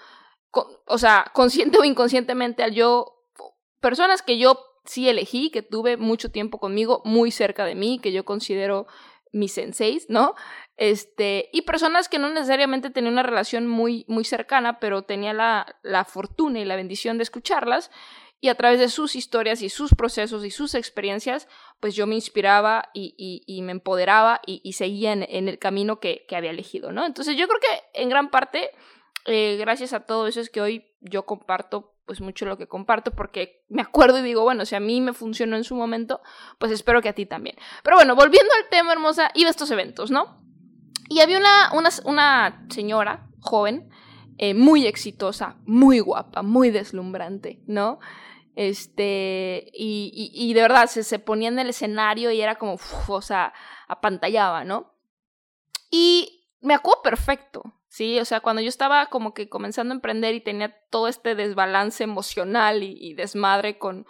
o 0.87 0.99
sea, 0.99 1.31
consciente 1.35 1.79
o 1.79 1.85
inconscientemente 1.85 2.63
al 2.63 2.75
yo, 2.75 3.23
personas 3.81 4.23
que 4.23 4.39
yo 4.39 4.59
sí 4.85 5.09
elegí, 5.09 5.51
que 5.51 5.63
tuve 5.63 5.97
mucho 5.97 6.31
tiempo 6.31 6.59
conmigo, 6.59 7.03
muy 7.05 7.31
cerca 7.31 7.65
de 7.65 7.75
mí, 7.75 7.99
que 7.99 8.13
yo 8.13 8.25
considero 8.25 8.87
mis 9.33 9.53
senseis, 9.53 10.09
¿no? 10.09 10.35
Este, 10.77 11.51
y 11.53 11.63
personas 11.63 12.09
que 12.09 12.19
no 12.19 12.29
necesariamente 12.31 12.91
tenía 12.91 13.11
una 13.11 13.23
relación 13.23 13.67
muy, 13.67 14.05
muy 14.09 14.25
cercana, 14.25 14.79
pero 14.79 15.03
tenía 15.03 15.33
la, 15.33 15.77
la 15.83 16.05
fortuna 16.05 16.61
y 16.61 16.65
la 16.65 16.77
bendición 16.77 17.19
de 17.19 17.25
escucharlas 17.25 17.91
y 18.41 18.49
a 18.49 18.55
través 18.55 18.79
de 18.79 18.89
sus 18.89 19.17
historias 19.17 19.63
y 19.63 19.69
sus 19.69 19.95
procesos 19.95 20.45
y 20.45 20.51
sus 20.51 20.75
experiencias, 20.75 21.49
pues 21.81 21.95
yo 21.95 22.07
me 22.07 22.15
inspiraba 22.15 22.91
y, 22.93 23.15
y, 23.47 23.63
me 23.63 23.73
empoderaba 23.73 24.41
y, 24.47 24.73
seguía 24.75 25.13
en, 25.13 25.49
el 25.49 25.59
camino 25.59 26.01
que, 26.01 26.27
que, 26.29 26.37
había 26.37 26.51
elegido, 26.51 26.93
¿no? 26.93 27.07
Entonces 27.07 27.37
yo 27.37 27.49
creo 27.49 27.61
que 27.61 28.01
en 28.01 28.09
gran 28.09 28.31
parte, 28.31 28.71
eh, 29.25 29.57
gracias 29.59 29.93
a 29.93 30.01
todo 30.01 30.27
eso 30.27 30.41
es 30.41 30.51
que 30.51 30.61
hoy 30.61 30.87
yo 31.01 31.25
comparto 31.25 31.95
pues 32.07 32.21
mucho 32.21 32.47
lo 32.47 32.57
que 32.57 32.69
comparto 32.69 33.11
porque 33.11 33.65
me 33.69 33.83
acuerdo 33.83 34.19
y 34.19 34.23
digo, 34.23 34.43
bueno, 34.43 34.65
si 34.65 34.77
a 34.77 34.81
mí 34.81 35.01
me 35.01 35.13
funcionó 35.13 35.57
en 35.57 35.65
su 35.65 35.75
momento, 35.75 36.21
pues 36.59 36.71
espero 36.71 37.03
que 37.03 37.09
a 37.09 37.15
ti 37.15 37.27
también. 37.27 37.57
Pero 37.83 37.97
bueno, 37.97 38.15
volviendo 38.15 38.53
al 38.55 38.69
tema, 38.71 38.93
hermosa, 38.93 39.31
iba 39.35 39.49
a 39.49 39.51
estos 39.51 39.71
eventos, 39.73 40.11
¿no? 40.11 40.41
Y 41.09 41.21
había 41.21 41.39
una, 41.39 41.73
una, 41.73 41.91
una 42.05 42.67
señora 42.71 43.29
joven, 43.41 43.91
eh, 44.39 44.55
muy 44.55 44.87
exitosa, 44.87 45.57
muy 45.65 46.01
guapa, 46.01 46.43
muy 46.43 46.71
deslumbrante, 46.71 47.61
¿no? 47.67 47.99
Este, 48.55 49.71
y, 49.75 50.53
de 50.55 50.63
verdad, 50.63 50.87
se, 50.87 51.05
se, 51.05 51.19
ponía 51.19 51.49
en 51.49 51.59
el 51.59 51.69
escenario 51.69 52.31
y 52.31 52.41
era 52.41 52.55
como, 52.55 52.79
o 53.09 53.23
sea, 53.23 53.53
apantallaba, 53.87 54.65
¿no? 54.65 54.95
Y 55.91 56.49
me 56.61 56.75
acuerdo 56.75 57.03
perfecto, 57.03 57.63
¿sí? 57.89 58.19
O 58.19 58.25
sea, 58.25 58.41
cuando 58.41 58.63
yo 58.63 58.69
estaba 58.69 59.07
como 59.07 59.35
que 59.35 59.49
comenzando 59.51 59.93
a 59.93 59.97
emprender 59.97 60.35
y 60.35 60.41
tenía 60.41 60.75
todo 60.91 61.09
este 61.09 61.35
desbalance 61.35 62.03
emocional 62.03 62.83
y, 62.83 63.13
desmadre 63.15 63.79
con, 63.79 64.07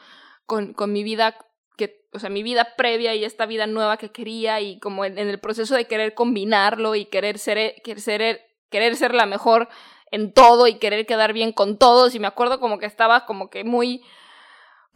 con, 0.47 0.75
con, 0.75 0.93
mi 0.93 1.03
vida, 1.03 1.37
que, 1.77 2.07
o 2.13 2.21
sea, 2.21 2.31
mi 2.31 2.45
vida 2.45 2.77
previa 2.77 3.17
y 3.17 3.25
esta 3.25 3.47
vida 3.47 3.67
nueva 3.67 3.97
que 3.97 4.13
quería 4.13 4.61
y 4.61 4.79
como 4.79 5.05
en, 5.05 5.19
el 5.19 5.41
proceso 5.41 5.75
de 5.75 5.87
querer 5.87 6.15
combinarlo 6.15 6.95
y 6.95 7.07
querer 7.07 7.39
ser, 7.39 7.83
querer 7.83 8.47
querer 8.71 8.97
ser 8.97 9.15
la 9.15 9.27
mejor 9.27 9.69
en 10.11 10.33
todo 10.33 10.67
y 10.67 10.79
querer 10.79 11.07
quedar 11.07 11.33
bien 11.33 11.53
con 11.53 11.79
todos 11.79 12.15
y 12.15 12.19
me 12.19 12.27
acuerdo 12.27 12.61
como 12.61 12.79
que 12.79 12.87
estaba 12.87 13.27
como 13.27 13.51
que 13.51 13.65
muy 13.65 14.03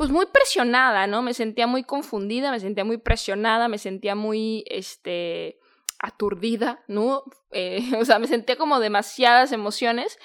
pues 0.00 0.08
muy 0.08 0.24
presionada, 0.24 1.06
¿no? 1.06 1.20
Me 1.20 1.34
sentía 1.34 1.66
muy 1.66 1.84
confundida, 1.84 2.50
me 2.50 2.58
sentía 2.58 2.86
muy 2.86 2.96
presionada, 2.96 3.68
me 3.68 3.76
sentía 3.76 4.14
muy, 4.14 4.64
este, 4.66 5.60
aturdida, 5.98 6.82
¿no? 6.88 7.22
Eh, 7.50 7.82
o 8.00 8.04
sea, 8.06 8.18
me 8.18 8.26
sentía 8.26 8.56
como 8.56 8.80
demasiadas 8.80 9.52
emociones. 9.52 10.18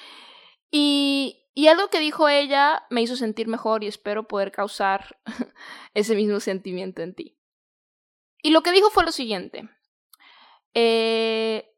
Y, 0.72 1.44
y 1.54 1.68
algo 1.68 1.90
que 1.90 2.00
dijo 2.00 2.30
ella 2.30 2.86
me 2.90 3.02
hizo 3.02 3.18
sentir 3.18 3.50
mejor 3.50 3.84
y 3.84 3.88
espero 3.88 4.30
poder 4.30 4.54
causar 4.54 5.20
ese 5.94 6.16
mismo 6.16 6.40
sentimiento 6.40 7.02
en 7.02 7.14
ti. 7.14 7.38
Y 8.42 8.52
lo 8.52 8.64
que 8.64 8.72
dijo 8.72 8.90
fue 8.90 9.04
lo 9.04 9.12
siguiente. 9.12 9.70
Eh, 10.74 11.70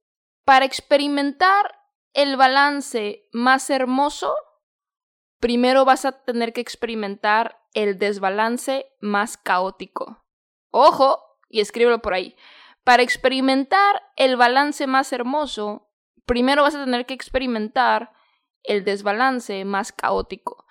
para 0.43 0.65
experimentar 0.65 1.79
el 2.17 2.35
balance 2.35 3.27
más 3.31 3.69
hermoso, 3.69 4.35
primero 5.39 5.85
vas 5.85 6.03
a 6.03 6.23
tener 6.23 6.51
que 6.51 6.61
experimentar 6.61 7.61
el 7.75 7.99
desbalance 7.99 8.87
más 8.99 9.37
caótico. 9.37 10.25
ojo, 10.71 11.23
y 11.47 11.61
escríbelo 11.61 11.99
por 12.01 12.15
ahí. 12.15 12.35
Para 12.83 13.03
experimentar 13.03 14.01
el 14.15 14.35
balance 14.35 14.87
más 14.87 15.13
hermoso, 15.13 15.91
primero 16.25 16.63
vas 16.63 16.73
a 16.73 16.83
tener 16.83 17.05
que 17.05 17.13
experimentar 17.13 18.11
el 18.63 18.83
desbalance 18.83 19.63
más 19.63 19.91
caótico. 19.91 20.65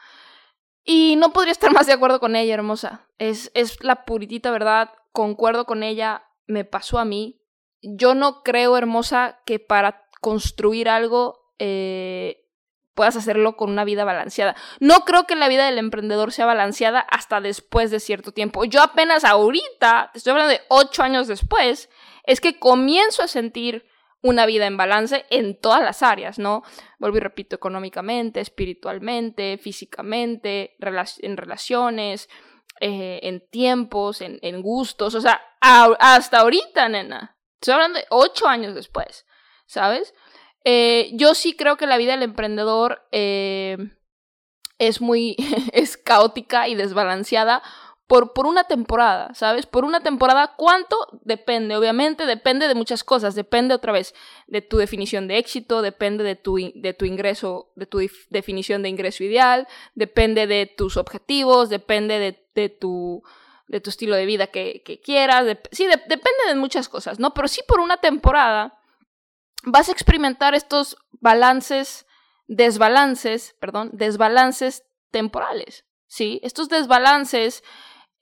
Y 0.85 1.15
no 1.15 1.33
podría 1.33 1.53
estar 1.53 1.73
más 1.73 1.87
de 1.87 1.93
acuerdo 1.93 2.19
con 2.19 2.35
ella, 2.35 2.55
hermosa. 2.55 3.09
Es, 3.19 3.53
es 3.55 3.83
la 3.85 4.05
puritita 4.05 4.51
verdad, 4.51 4.91
concuerdo 5.13 5.65
con 5.65 5.85
ella, 5.85 6.25
me 6.47 6.65
pasó 6.65 6.99
a 6.99 7.05
mí. 7.05 7.41
Yo 7.83 8.17
no 8.17 8.43
creo, 8.43 8.77
hermosa, 8.77 9.41
que 9.47 9.61
para 9.61 10.06
construir 10.27 10.89
algo 10.89 11.53
eh, 11.61 12.43
puedas 12.95 13.15
hacerlo 13.15 13.57
con 13.57 13.71
una 13.71 13.85
vida 13.85 14.05
balanceada. 14.05 14.57
No 14.81 15.05
creo 15.05 15.23
que 15.23 15.37
la 15.37 15.47
vida 15.47 15.67
del 15.67 15.79
emprendedor 15.79 16.33
sea 16.33 16.47
balanceada 16.47 16.99
hasta 16.99 17.41
después 17.41 17.93
de 17.93 18.01
cierto 18.01 18.33
tiempo. 18.33 18.65
Yo 18.65 18.83
apenas 18.83 19.23
ahorita, 19.23 20.11
estoy 20.15 20.33
hablando 20.33 20.51
de 20.51 20.63
ocho 20.69 21.05
años 21.05 21.29
después, 21.29 21.89
es 22.25 22.41
que 22.41 22.59
comienzo 22.59 23.23
a 23.23 23.29
sentir 23.29 23.87
una 24.21 24.47
vida 24.47 24.67
en 24.67 24.77
balance 24.77 25.27
en 25.31 25.61
todas 25.61 25.81
las 25.81 26.03
áreas, 26.03 26.41
¿no? 26.41 26.65
Vuelvo 26.99 27.19
y 27.19 27.21
repito, 27.21 27.55
económicamente, 27.55 28.41
espiritualmente, 28.41 29.59
físicamente, 29.59 30.75
en 30.81 31.37
relaciones, 31.37 32.29
eh, 32.81 33.21
en 33.23 33.49
tiempos, 33.49 34.23
en, 34.23 34.61
gustos, 34.61 35.15
o 35.15 35.21
sea, 35.21 35.41
hasta 35.61 36.41
ahorita, 36.41 36.89
nena. 36.89 37.37
Estoy 37.61 37.75
hablando 37.75 38.01
de 38.01 38.07
ocho 38.11 38.49
años 38.49 38.75
después, 38.75 39.26
¿sabes? 39.67 40.15
Eh, 40.65 41.11
yo 41.15 41.35
sí 41.35 41.55
creo 41.55 41.77
que 41.77 41.87
la 41.87 41.97
vida 41.97 42.13
del 42.13 42.23
emprendedor 42.23 43.07
eh, 43.13 43.77
es 44.79 45.01
muy, 45.01 45.37
es 45.73 45.97
caótica 45.97 46.69
y 46.69 46.75
desbalanceada 46.75 47.63
por, 48.07 48.33
por 48.33 48.47
una 48.47 48.65
temporada, 48.65 49.35
¿sabes? 49.35 49.67
Por 49.67 49.85
una 49.85 50.01
temporada, 50.01 50.55
¿cuánto? 50.57 50.97
Depende, 51.23 51.77
obviamente, 51.77 52.25
depende 52.25 52.69
de 52.69 52.75
muchas 52.75 53.03
cosas, 53.03 53.35
depende 53.35 53.75
otra 53.75 53.93
vez 53.93 54.15
de 54.47 54.63
tu 54.63 54.77
definición 54.77 55.27
de 55.27 55.39
éxito, 55.39 55.83
depende 55.83 56.23
de 56.23 56.37
tu, 56.37 56.57
de 56.57 56.95
tu 56.95 57.05
ingreso, 57.05 57.73
de 57.75 57.87
tu 57.87 57.99
definición 58.31 58.83
de 58.83 58.91
ingreso 58.91 59.25
ideal, 59.25 59.67
depende 59.95 60.47
de 60.47 60.67
tus 60.67 60.97
objetivos, 60.97 61.69
depende 61.69 62.19
de, 62.19 62.47
de 62.55 62.69
tu 62.69 63.23
de 63.69 63.81
tu 63.81 63.91
estilo 63.91 64.15
de 64.15 64.27
vida 64.27 64.47
que, 64.47 65.01
quieras, 65.05 65.59
sí, 65.73 65.87
depende 65.87 66.47
de 66.47 66.55
muchas 66.55 66.89
cosas, 66.89 67.19
¿no? 67.19 67.35
Pero 67.35 67.49
sí 67.49 67.63
por 67.67 67.81
una 67.81 67.97
temporada 67.97 68.76
vas 69.65 69.89
a 69.89 69.93
experimentar 69.93 70.55
estos 70.55 70.97
balances, 71.21 72.07
desbalances, 72.47 73.55
perdón, 73.61 73.91
desbalances 73.93 74.85
temporales, 75.11 75.85
¿sí? 76.07 76.41
Estos 76.43 76.69
desbalances 76.69 77.63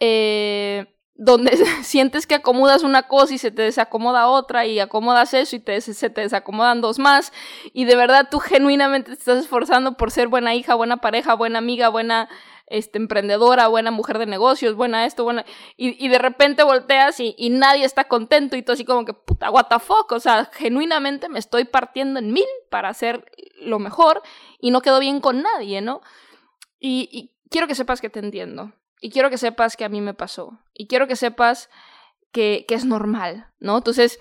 eh, 0.00 0.94
donde 1.14 1.56
sientes 1.82 2.26
que 2.26 2.34
acomodas 2.34 2.82
una 2.82 3.04
cosa 3.04 3.34
y 3.34 3.38
se 3.38 3.50
te 3.50 3.62
desacomoda 3.62 4.28
otra 4.28 4.66
y 4.66 4.80
acomodas 4.80 5.34
eso 5.34 5.56
y 5.56 5.62
se 5.80 6.10
te 6.10 6.20
desacomodan 6.20 6.80
dos 6.80 6.98
más 6.98 7.32
y 7.72 7.84
de 7.84 7.96
verdad 7.96 8.28
tú 8.30 8.40
genuinamente 8.40 9.12
te 9.12 9.18
estás 9.18 9.38
esforzando 9.38 9.96
por 9.96 10.10
ser 10.10 10.28
buena 10.28 10.54
hija, 10.54 10.74
buena 10.74 10.98
pareja, 10.98 11.34
buena 11.34 11.58
amiga, 11.58 11.88
buena 11.88 12.28
este, 12.74 12.98
emprendedora, 12.98 13.68
buena 13.68 13.90
mujer 13.90 14.18
de 14.18 14.26
negocios, 14.26 14.74
buena 14.74 15.06
esto, 15.06 15.22
buena... 15.22 15.44
Y, 15.76 16.08
de 16.08 16.18
repente 16.18 16.64
volteas 16.64 17.20
y, 17.20 17.34
y, 17.38 17.50
nadie 17.50 17.84
está 17.84 18.04
contento 18.04 18.56
y 18.56 18.62
tú 18.62 18.72
así 18.72 18.84
como 18.84 19.04
que, 19.04 19.14
puta, 19.14 19.50
what 19.50 19.66
the 19.68 19.78
fuck, 19.78 20.10
o 20.10 20.20
sea, 20.20 20.46
genuinamente 20.52 21.28
me 21.28 21.38
estoy 21.38 21.64
partiendo 21.64 22.18
en 22.18 22.32
mil 22.32 22.46
para 22.70 22.88
hacer 22.88 23.30
lo 23.60 23.78
mejor 23.78 24.22
y 24.58 24.72
no 24.72 24.80
quedo 24.80 24.98
bien 24.98 25.20
con 25.20 25.42
nadie, 25.42 25.80
¿no? 25.80 26.00
Y, 26.80 27.32
quiero 27.48 27.68
que 27.68 27.76
sepas 27.76 28.00
que 28.00 28.10
te 28.10 28.18
entiendo, 28.18 28.72
y 29.00 29.10
quiero 29.10 29.30
que 29.30 29.38
sepas 29.38 29.76
que 29.76 29.84
a 29.84 29.88
mí 29.88 30.00
me 30.00 30.14
pasó. 30.14 30.58
Y 30.74 30.88
quiero 30.88 31.06
que 31.06 31.14
sepas 31.14 31.70
que, 32.32 32.64
que 32.66 32.74
es 32.74 32.84
normal, 32.84 33.52
¿no? 33.60 33.76
Entonces, 33.76 34.18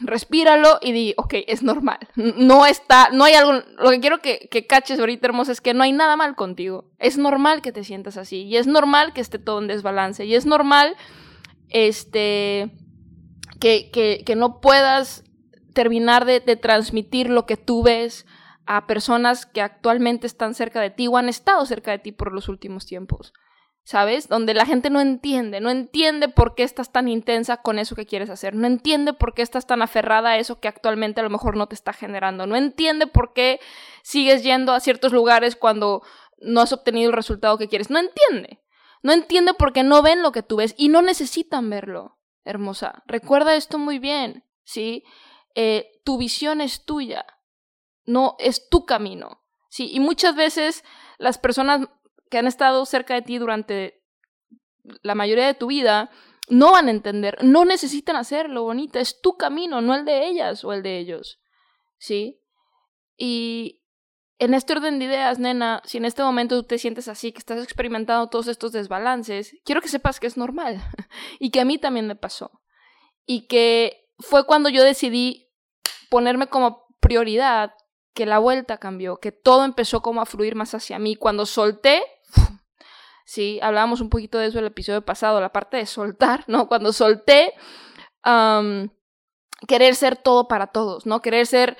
respíralo 0.00 0.78
y 0.80 0.92
di, 0.92 1.14
ok, 1.16 1.34
es 1.46 1.62
normal. 1.62 1.98
No 2.14 2.66
está, 2.66 3.10
no 3.12 3.24
hay 3.24 3.34
algo, 3.34 3.62
lo 3.78 3.90
que 3.90 4.00
quiero 4.00 4.18
que, 4.20 4.48
que 4.50 4.66
caches 4.66 4.98
ahorita, 4.98 5.26
hermosa, 5.26 5.52
es 5.52 5.60
que 5.60 5.74
no 5.74 5.82
hay 5.82 5.92
nada 5.92 6.16
mal 6.16 6.36
contigo. 6.36 6.90
Es 6.98 7.18
normal 7.18 7.62
que 7.62 7.72
te 7.72 7.84
sientas 7.84 8.16
así. 8.16 8.42
Y 8.44 8.56
es 8.56 8.66
normal 8.66 9.12
que 9.12 9.20
esté 9.20 9.38
todo 9.38 9.60
en 9.60 9.68
desbalance. 9.68 10.24
Y 10.24 10.34
es 10.34 10.46
normal, 10.46 10.96
este, 11.68 12.70
que, 13.60 13.90
que, 13.90 14.22
que 14.24 14.36
no 14.36 14.60
puedas 14.60 15.24
terminar 15.74 16.24
de, 16.24 16.40
de 16.40 16.56
transmitir 16.56 17.30
lo 17.30 17.46
que 17.46 17.56
tú 17.56 17.82
ves 17.82 18.26
a 18.66 18.86
personas 18.86 19.46
que 19.46 19.62
actualmente 19.62 20.26
están 20.26 20.54
cerca 20.54 20.80
de 20.80 20.90
ti 20.90 21.06
o 21.06 21.16
han 21.16 21.28
estado 21.28 21.64
cerca 21.66 21.90
de 21.90 21.98
ti 21.98 22.12
por 22.12 22.32
los 22.32 22.48
últimos 22.48 22.86
tiempos. 22.86 23.32
¿Sabes? 23.88 24.28
Donde 24.28 24.52
la 24.52 24.66
gente 24.66 24.90
no 24.90 25.00
entiende, 25.00 25.60
no 25.62 25.70
entiende 25.70 26.28
por 26.28 26.54
qué 26.54 26.62
estás 26.62 26.92
tan 26.92 27.08
intensa 27.08 27.62
con 27.62 27.78
eso 27.78 27.96
que 27.96 28.04
quieres 28.04 28.28
hacer, 28.28 28.54
no 28.54 28.66
entiende 28.66 29.14
por 29.14 29.32
qué 29.32 29.40
estás 29.40 29.66
tan 29.66 29.80
aferrada 29.80 30.32
a 30.32 30.36
eso 30.36 30.60
que 30.60 30.68
actualmente 30.68 31.20
a 31.20 31.24
lo 31.24 31.30
mejor 31.30 31.56
no 31.56 31.68
te 31.68 31.74
está 31.74 31.94
generando, 31.94 32.46
no 32.46 32.54
entiende 32.54 33.06
por 33.06 33.32
qué 33.32 33.60
sigues 34.02 34.42
yendo 34.42 34.74
a 34.74 34.80
ciertos 34.80 35.14
lugares 35.14 35.56
cuando 35.56 36.02
no 36.36 36.60
has 36.60 36.74
obtenido 36.74 37.08
el 37.08 37.16
resultado 37.16 37.56
que 37.56 37.68
quieres, 37.68 37.88
no 37.88 37.98
entiende, 37.98 38.62
no 39.02 39.14
entiende 39.14 39.54
por 39.54 39.72
qué 39.72 39.84
no 39.84 40.02
ven 40.02 40.20
lo 40.20 40.32
que 40.32 40.42
tú 40.42 40.56
ves 40.56 40.74
y 40.76 40.90
no 40.90 41.00
necesitan 41.00 41.70
verlo, 41.70 42.18
hermosa. 42.44 43.02
Recuerda 43.06 43.56
esto 43.56 43.78
muy 43.78 43.98
bien, 43.98 44.44
¿sí? 44.64 45.02
Eh, 45.54 46.02
tu 46.04 46.18
visión 46.18 46.60
es 46.60 46.84
tuya, 46.84 47.24
no 48.04 48.36
es 48.38 48.68
tu 48.68 48.84
camino, 48.84 49.46
¿sí? 49.70 49.88
Y 49.90 49.98
muchas 49.98 50.36
veces 50.36 50.84
las 51.16 51.38
personas 51.38 51.88
que 52.30 52.38
han 52.38 52.46
estado 52.46 52.84
cerca 52.86 53.14
de 53.14 53.22
ti 53.22 53.38
durante 53.38 54.02
la 55.02 55.14
mayoría 55.14 55.46
de 55.46 55.54
tu 55.54 55.66
vida 55.66 56.10
no 56.48 56.72
van 56.72 56.88
a 56.88 56.92
entender, 56.92 57.38
no 57.42 57.64
necesitan 57.64 58.16
hacerlo, 58.16 58.62
bonita, 58.62 59.00
es 59.00 59.20
tu 59.20 59.36
camino, 59.36 59.80
no 59.80 59.94
el 59.94 60.04
de 60.04 60.26
ellas 60.26 60.64
o 60.64 60.72
el 60.72 60.82
de 60.82 60.98
ellos. 60.98 61.40
¿Sí? 61.98 62.40
Y 63.16 63.82
en 64.38 64.54
este 64.54 64.72
orden 64.72 64.98
de 64.98 65.06
ideas, 65.06 65.38
nena, 65.38 65.82
si 65.84 65.98
en 65.98 66.04
este 66.04 66.22
momento 66.22 66.60
tú 66.60 66.68
te 66.68 66.78
sientes 66.78 67.08
así, 67.08 67.32
que 67.32 67.38
estás 67.38 67.62
experimentando 67.62 68.28
todos 68.28 68.46
estos 68.46 68.72
desbalances, 68.72 69.56
quiero 69.64 69.82
que 69.82 69.88
sepas 69.88 70.20
que 70.20 70.26
es 70.26 70.36
normal 70.36 70.80
y 71.38 71.50
que 71.50 71.60
a 71.60 71.64
mí 71.64 71.78
también 71.78 72.06
me 72.06 72.16
pasó. 72.16 72.62
Y 73.26 73.46
que 73.46 74.08
fue 74.18 74.46
cuando 74.46 74.68
yo 74.68 74.82
decidí 74.82 75.50
ponerme 76.08 76.46
como 76.46 76.86
prioridad 77.00 77.74
que 78.14 78.26
la 78.26 78.38
vuelta 78.38 78.78
cambió, 78.78 79.18
que 79.18 79.32
todo 79.32 79.64
empezó 79.64 80.02
como 80.02 80.20
a 80.20 80.26
fluir 80.26 80.54
más 80.54 80.74
hacia 80.74 80.98
mí. 80.98 81.14
Cuando 81.14 81.44
solté 81.44 82.02
Sí, 83.28 83.60
hablábamos 83.62 84.00
un 84.00 84.08
poquito 84.08 84.38
de 84.38 84.46
eso 84.46 84.58
el 84.58 84.64
episodio 84.64 85.02
pasado, 85.02 85.38
la 85.38 85.52
parte 85.52 85.76
de 85.76 85.84
soltar, 85.84 86.44
¿no? 86.46 86.66
Cuando 86.66 86.94
solté, 86.94 87.52
querer 89.66 89.94
ser 89.96 90.16
todo 90.16 90.48
para 90.48 90.68
todos, 90.68 91.04
¿no? 91.04 91.20
Querer 91.20 91.46
ser, 91.46 91.76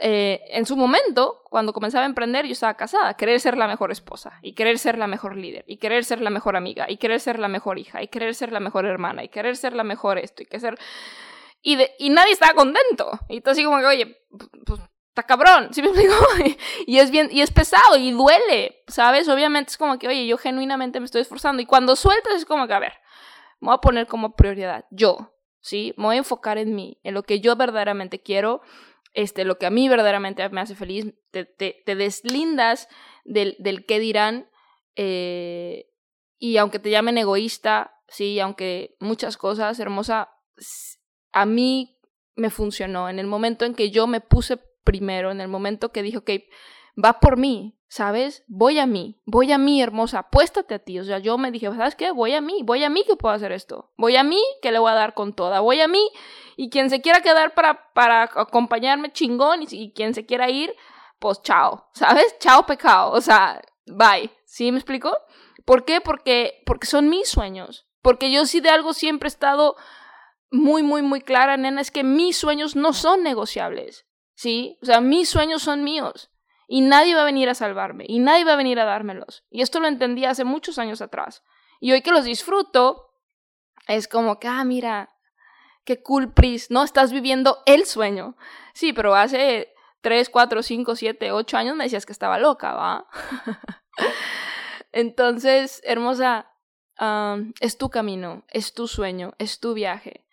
eh, 0.00 0.40
en 0.48 0.66
su 0.66 0.76
momento, 0.76 1.44
cuando 1.44 1.72
comenzaba 1.72 2.02
a 2.02 2.08
emprender, 2.08 2.46
yo 2.46 2.52
estaba 2.52 2.74
casada, 2.74 3.14
querer 3.14 3.38
ser 3.38 3.56
la 3.56 3.68
mejor 3.68 3.92
esposa, 3.92 4.40
y 4.42 4.54
querer 4.54 4.76
ser 4.76 4.98
la 4.98 5.06
mejor 5.06 5.36
líder, 5.36 5.64
y 5.68 5.76
querer 5.76 6.04
ser 6.04 6.20
la 6.20 6.30
mejor 6.30 6.56
amiga, 6.56 6.90
y 6.90 6.96
querer 6.96 7.20
ser 7.20 7.38
la 7.38 7.46
mejor 7.46 7.78
hija, 7.78 8.02
y 8.02 8.08
querer 8.08 8.34
ser 8.34 8.50
la 8.50 8.58
mejor 8.58 8.84
hermana, 8.84 9.22
y 9.22 9.28
querer 9.28 9.56
ser 9.56 9.74
la 9.74 9.84
mejor 9.84 10.18
esto, 10.18 10.42
y 10.42 10.46
que 10.46 10.58
ser... 10.58 10.80
Y, 11.62 11.76
de, 11.76 11.92
y 12.00 12.10
nadie 12.10 12.32
estaba 12.32 12.54
contento. 12.54 13.20
Y 13.28 13.40
tú 13.40 13.50
así 13.50 13.62
como 13.62 13.78
que, 13.78 13.86
oye, 13.86 14.18
pues 14.66 14.80
cabrón, 15.22 15.68
¿sí 15.72 15.82
me 15.82 15.88
explico? 15.88 16.14
y 16.86 16.98
es 16.98 17.10
bien, 17.10 17.28
y 17.30 17.40
es 17.40 17.50
pesado 17.50 17.96
y 17.96 18.12
duele, 18.12 18.82
¿sabes? 18.88 19.28
Obviamente 19.28 19.70
es 19.70 19.78
como 19.78 19.98
que, 19.98 20.08
oye, 20.08 20.26
yo 20.26 20.38
genuinamente 20.38 21.00
me 21.00 21.06
estoy 21.06 21.22
esforzando 21.22 21.62
y 21.62 21.66
cuando 21.66 21.96
sueltas 21.96 22.34
es 22.34 22.44
como 22.44 22.66
que, 22.66 22.74
a 22.74 22.78
ver, 22.78 22.92
me 23.60 23.66
voy 23.66 23.74
a 23.74 23.80
poner 23.80 24.06
como 24.06 24.36
prioridad, 24.36 24.86
yo, 24.90 25.34
¿sí? 25.60 25.94
Me 25.96 26.04
voy 26.04 26.16
a 26.16 26.18
enfocar 26.18 26.58
en 26.58 26.74
mí, 26.74 26.98
en 27.02 27.14
lo 27.14 27.22
que 27.22 27.40
yo 27.40 27.56
verdaderamente 27.56 28.20
quiero, 28.20 28.60
este, 29.12 29.44
lo 29.44 29.58
que 29.58 29.66
a 29.66 29.70
mí 29.70 29.88
verdaderamente 29.88 30.48
me 30.50 30.60
hace 30.60 30.74
feliz, 30.74 31.06
te 31.30 31.82
deslindas 31.94 32.88
del, 33.24 33.56
del 33.58 33.86
qué 33.86 33.98
dirán, 33.98 34.48
eh, 35.00 35.90
y 36.38 36.56
aunque 36.56 36.78
te 36.78 36.90
llamen 36.90 37.18
egoísta, 37.18 37.94
sí, 38.08 38.40
aunque 38.40 38.96
muchas 39.00 39.36
cosas, 39.36 39.78
hermosa, 39.80 40.30
a 41.32 41.46
mí 41.46 41.98
me 42.34 42.50
funcionó. 42.50 43.08
En 43.08 43.18
el 43.18 43.26
momento 43.26 43.64
en 43.64 43.74
que 43.74 43.90
yo 43.90 44.06
me 44.06 44.20
puse 44.20 44.58
primero, 44.88 45.30
en 45.30 45.42
el 45.42 45.48
momento 45.48 45.92
que 45.92 46.02
dijo, 46.02 46.20
ok, 46.20 46.30
va 47.04 47.20
por 47.20 47.36
mí, 47.36 47.78
¿sabes? 47.88 48.42
Voy 48.46 48.78
a 48.78 48.86
mí, 48.86 49.20
voy 49.26 49.52
a 49.52 49.58
mí, 49.58 49.82
hermosa, 49.82 50.20
apuéstate 50.20 50.76
a 50.76 50.78
ti. 50.78 50.98
O 50.98 51.04
sea, 51.04 51.18
yo 51.18 51.36
me 51.36 51.50
dije, 51.50 51.66
¿sabes 51.66 51.94
qué? 51.94 52.10
Voy 52.10 52.32
a 52.32 52.40
mí, 52.40 52.62
voy 52.64 52.82
a 52.84 52.88
mí 52.88 53.04
que 53.06 53.14
puedo 53.14 53.34
hacer 53.34 53.52
esto. 53.52 53.92
Voy 53.98 54.16
a 54.16 54.24
mí 54.24 54.42
que 54.62 54.72
le 54.72 54.78
voy 54.78 54.90
a 54.90 54.94
dar 54.94 55.12
con 55.12 55.34
toda. 55.34 55.60
Voy 55.60 55.82
a 55.82 55.88
mí 55.88 56.00
y 56.56 56.70
quien 56.70 56.88
se 56.88 57.02
quiera 57.02 57.20
quedar 57.20 57.52
para, 57.52 57.92
para 57.92 58.22
acompañarme 58.22 59.12
chingón 59.12 59.60
y, 59.68 59.92
quien 59.92 60.14
se 60.14 60.24
quiera 60.24 60.48
ir, 60.48 60.74
pues 61.18 61.42
chao, 61.42 61.90
¿sabes? 61.92 62.34
Chao 62.38 62.64
pecado. 62.64 63.12
O 63.12 63.20
sea, 63.20 63.60
bye. 63.84 64.30
¿Sí 64.46 64.72
me 64.72 64.78
explico? 64.78 65.14
¿Por 65.66 65.84
qué? 65.84 66.00
Porque, 66.00 66.62
porque 66.64 66.86
son 66.86 67.10
mis 67.10 67.28
sueños. 67.28 67.86
Porque 68.00 68.32
yo 68.32 68.46
sí 68.46 68.60
de 68.60 68.70
algo 68.70 68.94
siempre 68.94 69.26
he 69.26 69.32
estado 69.32 69.76
muy, 70.50 70.82
muy, 70.82 71.02
muy 71.02 71.20
clara, 71.20 71.58
nena, 71.58 71.82
es 71.82 71.90
que 71.90 72.04
mis 72.04 72.38
sueños 72.38 72.74
no 72.74 72.94
son 72.94 73.22
negociables. 73.22 74.07
¿Sí? 74.38 74.78
O 74.82 74.86
sea, 74.86 75.00
mis 75.00 75.28
sueños 75.28 75.62
son 75.62 75.82
míos 75.82 76.30
y 76.68 76.80
nadie 76.80 77.16
va 77.16 77.22
a 77.22 77.24
venir 77.24 77.48
a 77.48 77.54
salvarme 77.54 78.04
y 78.06 78.20
nadie 78.20 78.44
va 78.44 78.52
a 78.52 78.56
venir 78.56 78.78
a 78.78 78.84
dármelos. 78.84 79.44
Y 79.50 79.62
esto 79.62 79.80
lo 79.80 79.88
entendí 79.88 80.24
hace 80.24 80.44
muchos 80.44 80.78
años 80.78 81.02
atrás. 81.02 81.42
Y 81.80 81.90
hoy 81.90 82.02
que 82.02 82.12
los 82.12 82.24
disfruto, 82.24 83.10
es 83.88 84.06
como 84.06 84.38
que, 84.38 84.46
ah, 84.46 84.62
mira, 84.62 85.10
qué 85.84 86.04
cool, 86.04 86.32
Pris, 86.32 86.70
¿no? 86.70 86.84
Estás 86.84 87.10
viviendo 87.12 87.58
el 87.66 87.84
sueño. 87.84 88.36
Sí, 88.74 88.92
pero 88.92 89.16
hace 89.16 89.74
3, 90.02 90.30
4, 90.30 90.62
5, 90.62 90.94
7, 90.94 91.32
8 91.32 91.56
años 91.56 91.74
me 91.74 91.84
decías 91.84 92.06
que 92.06 92.12
estaba 92.12 92.38
loca, 92.38 92.74
¿va? 92.74 93.08
Entonces, 94.92 95.80
hermosa, 95.82 96.52
es 97.58 97.76
tu 97.76 97.90
camino, 97.90 98.44
es 98.48 98.72
tu 98.72 98.86
sueño, 98.86 99.32
es 99.38 99.58
tu 99.58 99.74
viaje. 99.74 100.27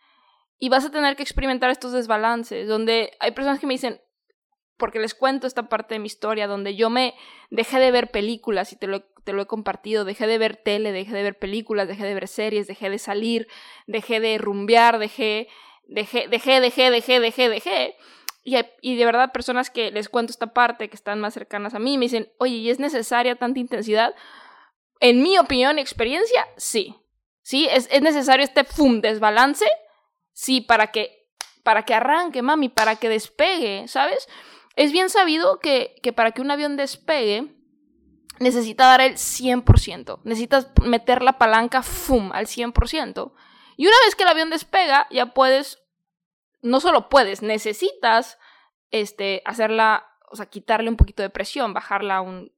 Y 0.58 0.70
vas 0.70 0.86
a 0.86 0.92
tener 0.92 1.16
que 1.16 1.24
experimentar 1.24 1.70
estos 1.70 1.92
desbalances, 1.92 2.68
donde 2.68 3.12
hay 3.20 3.32
personas 3.32 3.60
que 3.60 3.68
me 3.68 3.74
dicen, 3.74 4.02
porque 4.78 5.00
les 5.00 5.14
cuento 5.14 5.48
esta 5.48 5.70
parte 5.70 5.96
de 5.96 6.00
mi 6.00 6.08
historia, 6.08 6.48
donde 6.48 6.76
yo 6.76 6.90
me 6.90 7.16
dejé 7.50 7.80
de 7.80 7.92
ver 7.92 8.12
películas 8.12 8.74
y 8.74 8.76
te 8.76 8.88
lo, 8.88 9.04
te 9.24 9.34
lo 9.34 9.42
he 9.42 9.48
compartido, 9.48 10.06
dejé 10.06 10.28
de 10.28 10.38
ver 10.38 10.58
tele, 10.58 10.92
dejé 10.92 11.14
de 11.14 11.24
ver 11.24 11.40
películas, 11.40 11.88
dejé 11.88 12.06
de 12.06 12.14
ver 12.14 12.28
series, 12.28 12.68
dejé 12.68 12.90
de 12.90 13.00
salir, 13.00 13.48
dejé 13.88 14.20
de 14.20 14.38
rumbear, 14.38 15.00
dejé, 15.00 15.48
dejé, 15.88 16.28
dejé, 16.28 16.60
dejé, 16.62 16.92
dejé, 17.20 17.50
dejé. 17.50 17.96
Y, 18.44 18.58
y 18.82 18.96
de 18.96 19.06
verdad 19.06 19.32
personas 19.32 19.70
que 19.70 19.92
les 19.92 20.10
cuento 20.10 20.32
esta 20.32 20.54
parte, 20.54 20.90
que 20.90 20.96
están 20.96 21.20
más 21.20 21.34
cercanas 21.34 21.74
a 21.74 21.80
mí, 21.80 21.98
me 21.98 22.06
dicen, 22.06 22.32
oye, 22.38 22.56
¿y 22.56 22.70
es 22.70 22.80
necesaria 22.80 23.36
tanta 23.36 23.60
intensidad? 23.60 24.14
En 25.00 25.22
mi 25.22 25.38
opinión 25.38 25.78
y 25.78 25.82
experiencia, 25.82 26.48
sí. 26.58 26.96
Sí, 27.42 27.68
es, 27.70 27.88
es 27.92 28.02
necesario 28.02 28.44
este 28.44 28.64
fum 28.64 29.02
desbalance, 29.02 29.66
sí, 30.36 30.62
para 30.62 30.92
que, 30.92 31.28
para 31.64 31.84
que 31.84 31.96
arranque, 31.96 32.44
mami, 32.44 32.70
para 32.70 32.98
que 32.98 33.10
despegue, 33.10 33.88
¿sabes? 33.88 34.28
Es 34.76 34.92
bien 34.92 35.10
sabido 35.10 35.60
que, 35.60 35.96
que 36.04 36.14
para 36.14 36.32
que 36.32 36.42
un 36.42 36.52
avión 36.52 36.76
despegue, 36.76 37.56
necesita 38.40 38.86
dar 38.86 39.02
el 39.02 39.14
100%. 39.14 40.20
Necesitas 40.24 40.70
meter 40.84 41.24
la 41.24 41.38
palanca, 41.38 41.82
¡fum!, 41.82 42.32
al 42.34 42.46
100%. 42.46 43.34
Y 43.78 43.88
una 43.88 43.96
vez 44.06 44.16
que 44.16 44.24
el 44.24 44.30
avión 44.30 44.50
despega, 44.50 45.08
ya 45.10 45.34
puedes, 45.34 45.82
no 46.62 46.80
solo 46.82 47.10
puedes, 47.10 47.42
necesitas 47.42 48.38
este, 48.92 49.42
hacerla, 49.46 50.06
o 50.30 50.36
sea, 50.36 50.48
quitarle 50.48 50.90
un 50.90 50.98
poquito 50.98 51.24
de 51.24 51.30
presión, 51.30 51.74
bajarla 51.74 52.18
a 52.18 52.22
un 52.22 52.54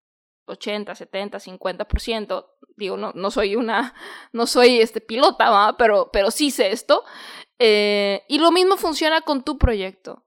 80, 0.46 0.96
70, 0.96 1.40
50%. 1.40 2.48
Digo, 2.76 2.98
no, 2.98 3.12
no 3.14 3.32
soy 3.32 3.56
una, 3.56 3.94
no 4.32 4.48
soy 4.48 4.80
este 4.80 5.02
pilota, 5.02 5.50
¿va? 5.50 5.78
Pero, 5.78 6.10
pero 6.12 6.32
sí 6.32 6.52
sé 6.52 6.72
esto. 6.72 7.04
Eh, 7.60 8.24
y 8.28 8.40
lo 8.40 8.52
mismo 8.52 8.78
funciona 8.78 9.22
con 9.22 9.44
tu 9.44 9.58
proyecto. 9.58 10.24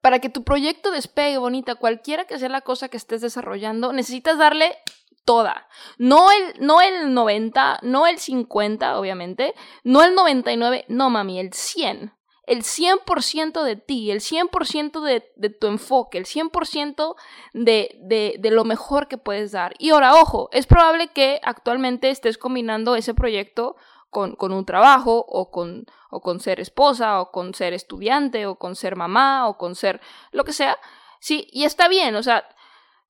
Para 0.00 0.20
que 0.20 0.28
tu 0.28 0.44
proyecto 0.44 0.90
despegue 0.90 1.38
bonita, 1.38 1.74
cualquiera 1.74 2.26
que 2.26 2.38
sea 2.38 2.48
la 2.48 2.60
cosa 2.60 2.88
que 2.88 2.96
estés 2.96 3.20
desarrollando, 3.20 3.92
necesitas 3.92 4.38
darle 4.38 4.76
toda. 5.24 5.68
No 5.98 6.30
el, 6.30 6.64
no 6.64 6.80
el 6.80 7.12
90, 7.12 7.80
no 7.82 8.06
el 8.06 8.18
50, 8.18 8.98
obviamente, 8.98 9.54
no 9.84 10.02
el 10.02 10.14
99, 10.14 10.84
no 10.88 11.10
mami, 11.10 11.40
el 11.40 11.52
100 11.52 12.12
el 12.48 12.62
100% 12.62 13.62
de 13.62 13.76
ti, 13.76 14.10
el 14.10 14.20
100% 14.20 15.02
de, 15.02 15.30
de, 15.36 15.50
tu 15.50 15.66
enfoque, 15.66 16.16
el 16.16 16.24
100% 16.24 17.14
de, 17.52 18.00
de, 18.02 18.36
de, 18.38 18.50
lo 18.50 18.64
mejor 18.64 19.06
que 19.06 19.18
puedes 19.18 19.52
dar. 19.52 19.74
Y 19.78 19.90
ahora, 19.90 20.14
ojo, 20.14 20.48
es 20.52 20.66
probable 20.66 21.08
que 21.08 21.40
actualmente 21.44 22.08
estés 22.08 22.38
combinando 22.38 22.96
ese 22.96 23.12
proyecto 23.12 23.76
con, 24.10 24.36
con 24.36 24.52
un 24.52 24.64
trabajo 24.64 25.24
o 25.28 25.50
con, 25.50 25.86
o 26.10 26.20
con 26.20 26.40
ser 26.40 26.60
esposa 26.60 27.20
o 27.20 27.30
con 27.30 27.54
ser 27.54 27.72
estudiante 27.72 28.46
o 28.46 28.56
con 28.56 28.76
ser 28.76 28.96
mamá 28.96 29.48
o 29.48 29.58
con 29.58 29.74
ser 29.74 30.00
lo 30.32 30.44
que 30.44 30.52
sea. 30.52 30.78
Sí, 31.20 31.48
y 31.52 31.64
está 31.64 31.88
bien, 31.88 32.14
o 32.16 32.22
sea, 32.22 32.48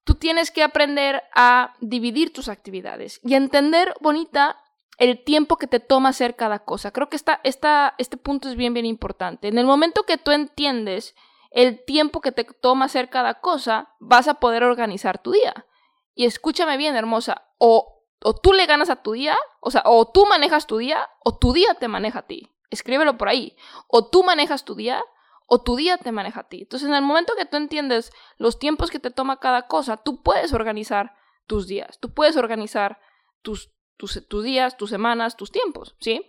tú 0.05 0.15
tienes 0.15 0.51
que 0.51 0.63
aprender 0.63 1.23
a 1.35 1.75
dividir 1.81 2.33
tus 2.33 2.49
actividades 2.49 3.21
y 3.23 3.35
entender, 3.35 3.95
bonita, 4.01 4.57
el 4.99 5.23
tiempo 5.23 5.57
que 5.57 5.67
te 5.67 5.81
toma 5.81 6.09
hacer 6.09 6.35
cada 6.35 6.61
cosa. 6.61 6.91
Creo 6.91 7.09
que 7.09 7.17
esta, 7.17 7.41
esta, 7.45 7.95
este 7.99 8.17
punto 8.17 8.49
es 8.49 8.57
bien, 8.57 8.75
bien 8.75 8.87
importante. 8.87 9.49
En 9.49 9.59
el 9.59 9.67
momento 9.67 10.03
que 10.03 10.19
tú 10.19 10.33
entiendes 10.33 11.15
el 11.51 11.85
tiempo 11.85 12.21
que 12.21 12.33
te 12.33 12.45
toma 12.45 12.87
hacer 12.87 13.09
cada 13.09 13.41
cosa, 13.41 13.95
vas 14.01 14.29
a 14.29 14.35
poder 14.35 14.65
organizar 14.65 15.19
tu 15.19 15.33
día. 15.33 15.67
Y 16.15 16.27
escúchame 16.27 16.77
bien, 16.77 16.97
hermosa, 16.97 17.47
o, 17.59 17.98
o 18.23 18.35
tú 18.35 18.53
le 18.53 18.67
ganas 18.67 18.91
a 18.91 19.03
tu 19.03 19.13
día, 19.13 19.37
o 19.61 19.71
sea, 19.71 19.83
o 19.85 20.11
tú 20.11 20.27
manejas 20.27 20.67
tu 20.67 20.79
día, 20.79 21.09
o 21.25 21.39
tu 21.39 21.53
día 21.53 21.75
te 21.75 21.89
maneja 21.89 22.21
a 22.21 22.27
ti. 22.27 22.51
Escríbelo 22.71 23.17
por 23.17 23.29
ahí. 23.29 23.57
O 23.87 24.09
tú 24.09 24.23
manejas 24.25 24.65
tu 24.65 24.75
día, 24.75 25.03
o 25.47 25.63
tu 25.63 25.77
día 25.77 25.97
te 25.97 26.13
maneja 26.13 26.41
a 26.41 26.49
ti. 26.49 26.63
Entonces, 26.63 26.89
en 26.89 26.95
el 26.95 27.03
momento 27.03 27.35
que 27.37 27.47
tú 27.47 27.57
entiendes 27.57 28.13
los 28.37 28.59
tiempos 28.59 28.91
que 28.91 28.99
te 28.99 29.11
toma 29.11 29.41
cada 29.41 29.67
cosa, 29.67 29.97
tú 29.97 30.23
puedes 30.23 30.53
organizar 30.53 31.15
tus 31.47 31.67
días, 31.67 31.99
tú 32.01 32.13
puedes 32.13 32.37
organizar 32.37 33.01
tus, 33.41 33.73
tus, 33.97 34.45
días, 34.45 34.77
tus 34.77 34.91
semanas, 34.91 35.37
tus 35.37 35.51
tiempos, 35.51 35.97
¿sí? 36.01 36.27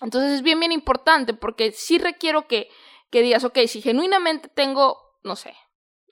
Entonces 0.00 0.32
es 0.32 0.42
bien, 0.42 0.60
bien 0.60 0.70
importante 0.70 1.34
porque 1.34 1.72
sí 1.72 1.98
requiero 1.98 2.46
que, 2.46 2.70
que 3.10 3.22
digas, 3.22 3.42
ok, 3.42 3.58
si 3.66 3.82
genuinamente 3.82 4.48
tengo, 4.48 5.18
no 5.24 5.34
sé, 5.34 5.54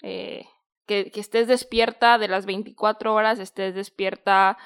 eh, 0.02 0.46
que, 0.86 1.12
que, 1.12 1.20
estés 1.20 1.46
despierta 1.46 2.18
de 2.18 2.26
las 2.26 2.46
24 2.46 3.14
horas, 3.14 3.38
estés 3.38 3.74
despierta 3.76 4.58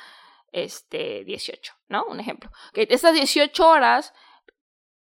este, 0.53 1.25
18, 1.25 1.73
¿no? 1.89 2.05
Un 2.07 2.21
ejemplo. 2.21 2.51
Estas 2.75 3.15
18 3.15 3.69
horas, 3.69 4.13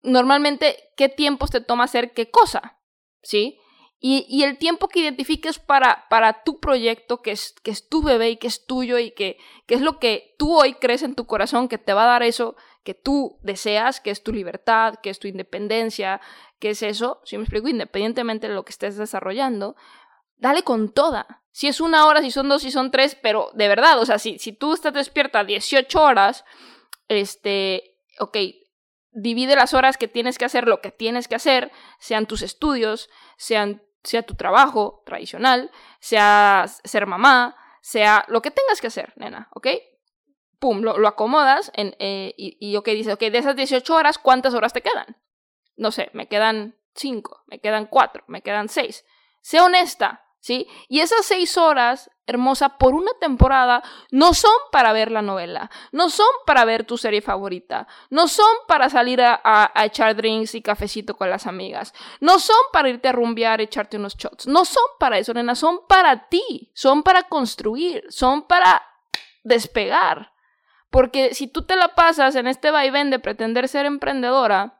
normalmente, 0.01 0.91
¿qué 0.95 1.09
tiempos 1.09 1.51
te 1.51 1.61
toma 1.61 1.85
hacer 1.85 2.13
qué 2.13 2.29
cosa? 2.29 2.79
¿Sí? 3.21 3.59
Y, 4.01 4.43
el 4.43 4.57
tiempo 4.57 4.87
que 4.87 5.01
identifiques 5.01 5.59
para, 5.59 6.07
para 6.09 6.43
tu 6.43 6.61
proyecto, 6.61 7.21
que 7.21 7.31
es, 7.31 7.53
que 7.63 7.71
es 7.71 7.89
tu 7.89 8.01
bebé 8.01 8.29
y 8.29 8.37
que 8.37 8.47
es 8.47 8.65
tuyo 8.65 8.97
y 8.97 9.11
que, 9.11 9.37
que 9.65 9.75
es 9.75 9.81
lo 9.81 9.99
que 9.99 10.35
tú 10.37 10.57
hoy 10.57 10.75
crees 10.75 11.03
en 11.03 11.15
tu 11.15 11.27
corazón, 11.27 11.67
que 11.67 11.77
te 11.77 11.93
va 11.93 12.03
a 12.03 12.13
dar 12.13 12.23
eso 12.23 12.55
que 12.83 12.93
tú 12.93 13.37
deseas, 13.41 13.99
que 13.99 14.09
es 14.09 14.23
tu 14.23 14.31
libertad, 14.31 14.95
que 15.03 15.09
es 15.09 15.19
tu 15.19 15.27
independencia, 15.27 16.21
que 16.59 16.69
es 16.69 16.81
eso, 16.81 17.19
si 17.25 17.37
me 17.37 17.43
explico, 17.43 17.67
independientemente 17.67 18.47
de 18.47 18.55
lo 18.55 18.63
que 18.63 18.71
estés 18.71 18.95
desarrollando, 18.95 19.75
dale 20.37 20.63
con 20.63 20.93
toda. 20.93 21.43
Si 21.59 21.67
es 21.67 21.81
una 21.81 22.05
hora, 22.05 22.21
si 22.21 22.31
son 22.31 22.47
dos, 22.47 22.61
si 22.61 22.71
son 22.71 22.89
tres, 22.89 23.15
pero 23.21 23.51
de 23.53 23.67
verdad, 23.67 23.99
o 23.99 24.05
sea, 24.05 24.17
si, 24.17 24.39
si 24.39 24.53
tú 24.53 24.71
estás 24.71 24.93
despierta 24.93 25.43
18 25.43 26.01
horas, 26.01 26.45
este, 27.09 27.97
ok, 28.17 28.37
divide 29.11 29.57
las 29.57 29.73
horas 29.73 29.97
que 29.97 30.07
tienes 30.07 30.37
que 30.37 30.45
hacer 30.45 30.69
lo 30.69 30.79
que 30.79 30.91
tienes 30.91 31.27
que 31.27 31.35
hacer, 31.35 31.69
sean 31.99 32.27
tus 32.27 32.43
estudios, 32.43 33.09
sean 33.35 33.83
sea 34.03 34.23
tu 34.23 34.35
trabajo 34.35 35.03
tradicional, 35.05 35.69
sea 35.99 36.63
ser 36.85 37.05
mamá, 37.07 37.57
sea 37.81 38.23
lo 38.29 38.41
que 38.41 38.51
tengas 38.51 38.79
que 38.79 38.87
hacer, 38.87 39.11
nena, 39.17 39.49
¿ok? 39.53 39.67
Pum, 40.59 40.79
lo, 40.79 41.05
acomodas 41.09 41.73
en, 41.75 41.93
eh, 41.99 42.35
y, 42.37 42.55
y, 42.61 42.77
ok, 42.77 42.87
dices, 42.91 43.15
ok, 43.15 43.19
de 43.19 43.37
esas 43.37 43.57
18 43.57 43.93
horas, 43.93 44.17
¿cuántas 44.17 44.53
horas 44.53 44.71
te 44.71 44.81
quedan? 44.81 45.17
No 45.75 45.91
sé, 45.91 46.09
me 46.13 46.29
quedan 46.29 46.79
5, 46.95 47.43
me 47.47 47.59
quedan 47.59 47.87
4, 47.87 48.23
me 48.27 48.41
quedan 48.41 48.69
6. 48.69 49.03
Sé 49.41 49.59
honesta, 49.59 50.25
¿sí? 50.39 50.67
Y 50.87 51.01
esas 51.01 51.25
seis 51.25 51.57
horas, 51.57 52.09
hermosa, 52.25 52.77
por 52.77 52.93
una 52.93 53.11
temporada, 53.19 53.83
no 54.11 54.33
son 54.33 54.53
para 54.71 54.93
ver 54.93 55.11
la 55.11 55.21
novela, 55.21 55.69
no 55.91 56.09
son 56.09 56.27
para 56.45 56.65
ver 56.65 56.85
tu 56.85 56.97
serie 56.97 57.21
favorita, 57.21 57.87
no 58.09 58.27
son 58.27 58.51
para 58.67 58.89
salir 58.89 59.21
a, 59.21 59.71
echar 59.83 60.15
drinks 60.15 60.55
y 60.55 60.61
cafecito 60.61 61.15
con 61.15 61.29
las 61.29 61.47
amigas, 61.47 61.93
no 62.19 62.39
son 62.39 62.57
para 62.71 62.89
irte 62.89 63.09
a 63.09 63.13
rumbear, 63.13 63.61
echarte 63.61 63.97
unos 63.97 64.15
shots, 64.15 64.47
no 64.47 64.65
son 64.65 64.83
para 64.99 65.17
eso, 65.17 65.33
nena, 65.33 65.55
son 65.55 65.81
para 65.87 66.29
ti, 66.29 66.71
son 66.73 67.03
para 67.03 67.23
construir, 67.23 68.05
son 68.09 68.43
para 68.43 68.83
despegar. 69.43 70.33
Porque 70.91 71.35
si 71.35 71.47
tú 71.47 71.63
te 71.63 71.75
la 71.75 71.93
pasas 71.93 72.35
en 72.35 72.47
este 72.47 72.71
vaivén 72.71 73.11
de 73.11 73.19
pretender 73.19 73.67
ser 73.67 73.85
emprendedora, 73.85 74.78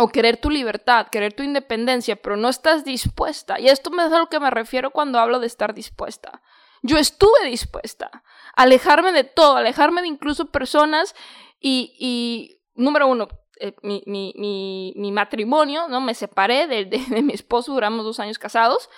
o 0.00 0.08
querer 0.08 0.36
tu 0.36 0.48
libertad, 0.48 1.08
querer 1.08 1.32
tu 1.32 1.42
independencia, 1.42 2.14
pero 2.14 2.36
no 2.36 2.48
estás 2.48 2.84
dispuesta. 2.84 3.58
Y 3.58 3.68
esto 3.68 3.90
es 3.98 4.12
a 4.12 4.18
lo 4.18 4.28
que 4.28 4.38
me 4.38 4.48
refiero 4.48 4.92
cuando 4.92 5.18
hablo 5.18 5.40
de 5.40 5.48
estar 5.48 5.74
dispuesta. 5.74 6.40
Yo 6.82 6.98
estuve 6.98 7.46
dispuesta 7.46 8.08
a 8.54 8.62
alejarme 8.62 9.10
de 9.10 9.24
todo, 9.24 9.56
alejarme 9.56 10.02
de 10.02 10.06
incluso 10.06 10.52
personas 10.52 11.16
y, 11.60 12.60
número 12.76 13.08
uno, 13.08 13.26
eh, 13.58 13.74
mi, 13.82 15.10
matrimonio, 15.12 15.88
¿no? 15.88 16.00
Me 16.00 16.14
separé 16.14 16.68
de, 16.68 17.22
mi 17.22 17.32
esposo, 17.32 17.72
duramos 17.72 18.04
dos 18.04 18.20
años 18.20 18.38
casados. 18.38 18.88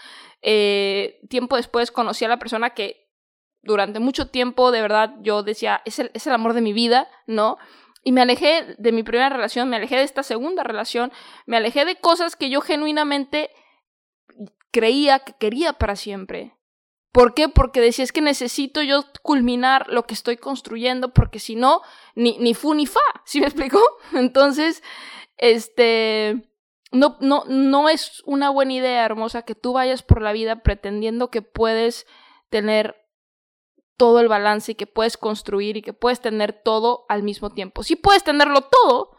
Eh, 0.43 1.19
tiempo 1.31 1.57
después 1.57 1.91
conocí 1.91 2.27
a 2.27 2.29
la 2.29 2.39
persona 2.39 2.75
que 2.75 3.09
durante 3.63 4.01
mucho 4.01 4.29
tiempo, 4.29 4.71
de 4.71 4.83
verdad, 4.83 5.15
yo 5.23 5.43
decía, 5.43 5.81
es 5.87 5.99
el 5.99 6.33
amor 6.35 6.53
de 6.53 6.61
mi 6.61 6.75
vida, 6.75 7.09
¿no? 7.27 7.57
Y 8.03 8.13
me 8.13 8.23
alejé 8.23 8.75
de 8.79 8.93
mi 8.93 9.03
primera 9.03 9.29
relación, 9.29 9.69
me 9.69 9.77
alejé 9.77 9.97
de 9.97 10.05
esta 10.05 10.23
segunda 10.23 10.63
relación, 10.63 11.13
me 11.47 11.57
alejé 11.57 11.85
de 11.85 11.97
cosas 11.97 12.35
que 12.37 12.49
yo 12.49 12.61
genuinamente 12.61 13.51
creía 14.71 15.19
que 15.21 15.35
quería 15.39 15.75
para 15.75 15.97
siempre. 15.97 16.57
¿Por 17.13 17.35
qué? 17.35 17.49
Porque 17.49 17.81
decía 17.81 18.05
es 18.05 18.13
que 18.13 18.21
necesito 18.21 18.83
yo 18.83 19.05
culminar 19.23 19.89
lo 19.89 20.05
que 20.05 20.15
estoy 20.15 20.37
construyendo, 20.37 21.13
porque 21.13 21.41
si 21.41 21.57
no, 21.57 21.83
ni, 22.15 22.39
ni 22.39 22.55
fu 22.55 22.73
ni 22.75 22.87
fa, 22.87 23.01
¿sí 23.25 23.41
me 23.41 23.47
explico? 23.47 23.81
Entonces, 24.15 24.83
este, 25.37 26.49
no, 26.93 27.17
no, 27.21 27.45
no 27.49 27.89
es 27.89 28.23
una 28.27 28.51
buena 28.51 28.75
idea, 28.75 29.05
hermosa, 29.05 29.43
que 29.43 29.57
tú 29.57 29.73
vayas 29.73 30.03
por 30.03 30.23
la 30.23 30.33
vida 30.33 30.63
pretendiendo 30.63 31.31
que 31.31 31.43
puedes 31.43 32.07
tener 32.49 33.00
todo 34.01 34.21
el 34.21 34.29
balance 34.29 34.73
y 34.73 34.75
que 34.75 34.87
puedes 34.87 35.19
construir 35.19 35.77
y 35.77 35.83
que 35.83 35.93
puedes 35.93 36.21
tener 36.21 36.63
todo 36.65 37.05
al 37.11 37.23
mismo 37.23 37.51
tiempo. 37.51 37.83
Sí 37.83 37.97
puedes 37.97 38.25
tenerlo 38.25 38.63
todo, 38.63 39.19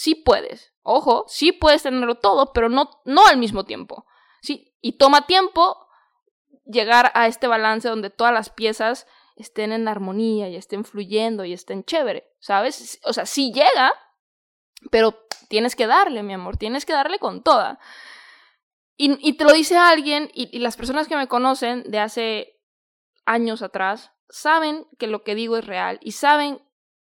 Sí 0.00 0.14
puedes. 0.14 0.72
Ojo, 0.82 1.24
sí 1.26 1.50
puedes 1.50 1.82
tenerlo 1.82 2.14
todo, 2.20 2.52
pero 2.52 2.68
no, 2.68 2.88
no 3.04 3.26
al 3.26 3.36
mismo 3.36 3.64
tiempo. 3.64 4.06
Sí, 4.42 4.72
y 4.80 4.92
toma 4.92 5.26
tiempo 5.26 5.76
llegar 6.66 7.10
a 7.14 7.26
este 7.26 7.48
balance 7.48 7.88
donde 7.88 8.08
todas 8.08 8.32
las 8.32 8.48
piezas 8.48 9.08
estén 9.34 9.72
en 9.72 9.88
armonía 9.88 10.48
y 10.50 10.54
estén 10.54 10.84
fluyendo 10.84 11.44
y 11.44 11.52
estén 11.52 11.82
chévere, 11.82 12.30
¿sabes? 12.38 13.00
O 13.02 13.12
sea, 13.12 13.26
sí 13.26 13.52
llega, 13.52 13.92
pero 14.92 15.18
tienes 15.48 15.74
que 15.74 15.88
darle, 15.88 16.22
mi 16.22 16.34
amor, 16.34 16.56
tienes 16.56 16.86
que 16.86 16.92
darle 16.92 17.18
con 17.18 17.42
toda. 17.42 17.80
Y, 18.96 19.32
te 19.32 19.44
lo 19.44 19.52
dice 19.52 19.76
alguien, 19.76 20.30
y, 20.32 20.60
las 20.60 20.76
personas 20.76 21.08
que 21.08 21.16
me 21.16 21.26
conocen 21.26 21.82
de 21.90 21.98
hace 21.98 22.60
años 23.26 23.62
atrás 23.62 24.12
saben 24.28 24.86
que 24.98 25.06
lo 25.06 25.22
que 25.22 25.34
digo 25.34 25.56
es 25.56 25.66
real 25.66 25.98
y 26.02 26.12
saben 26.12 26.60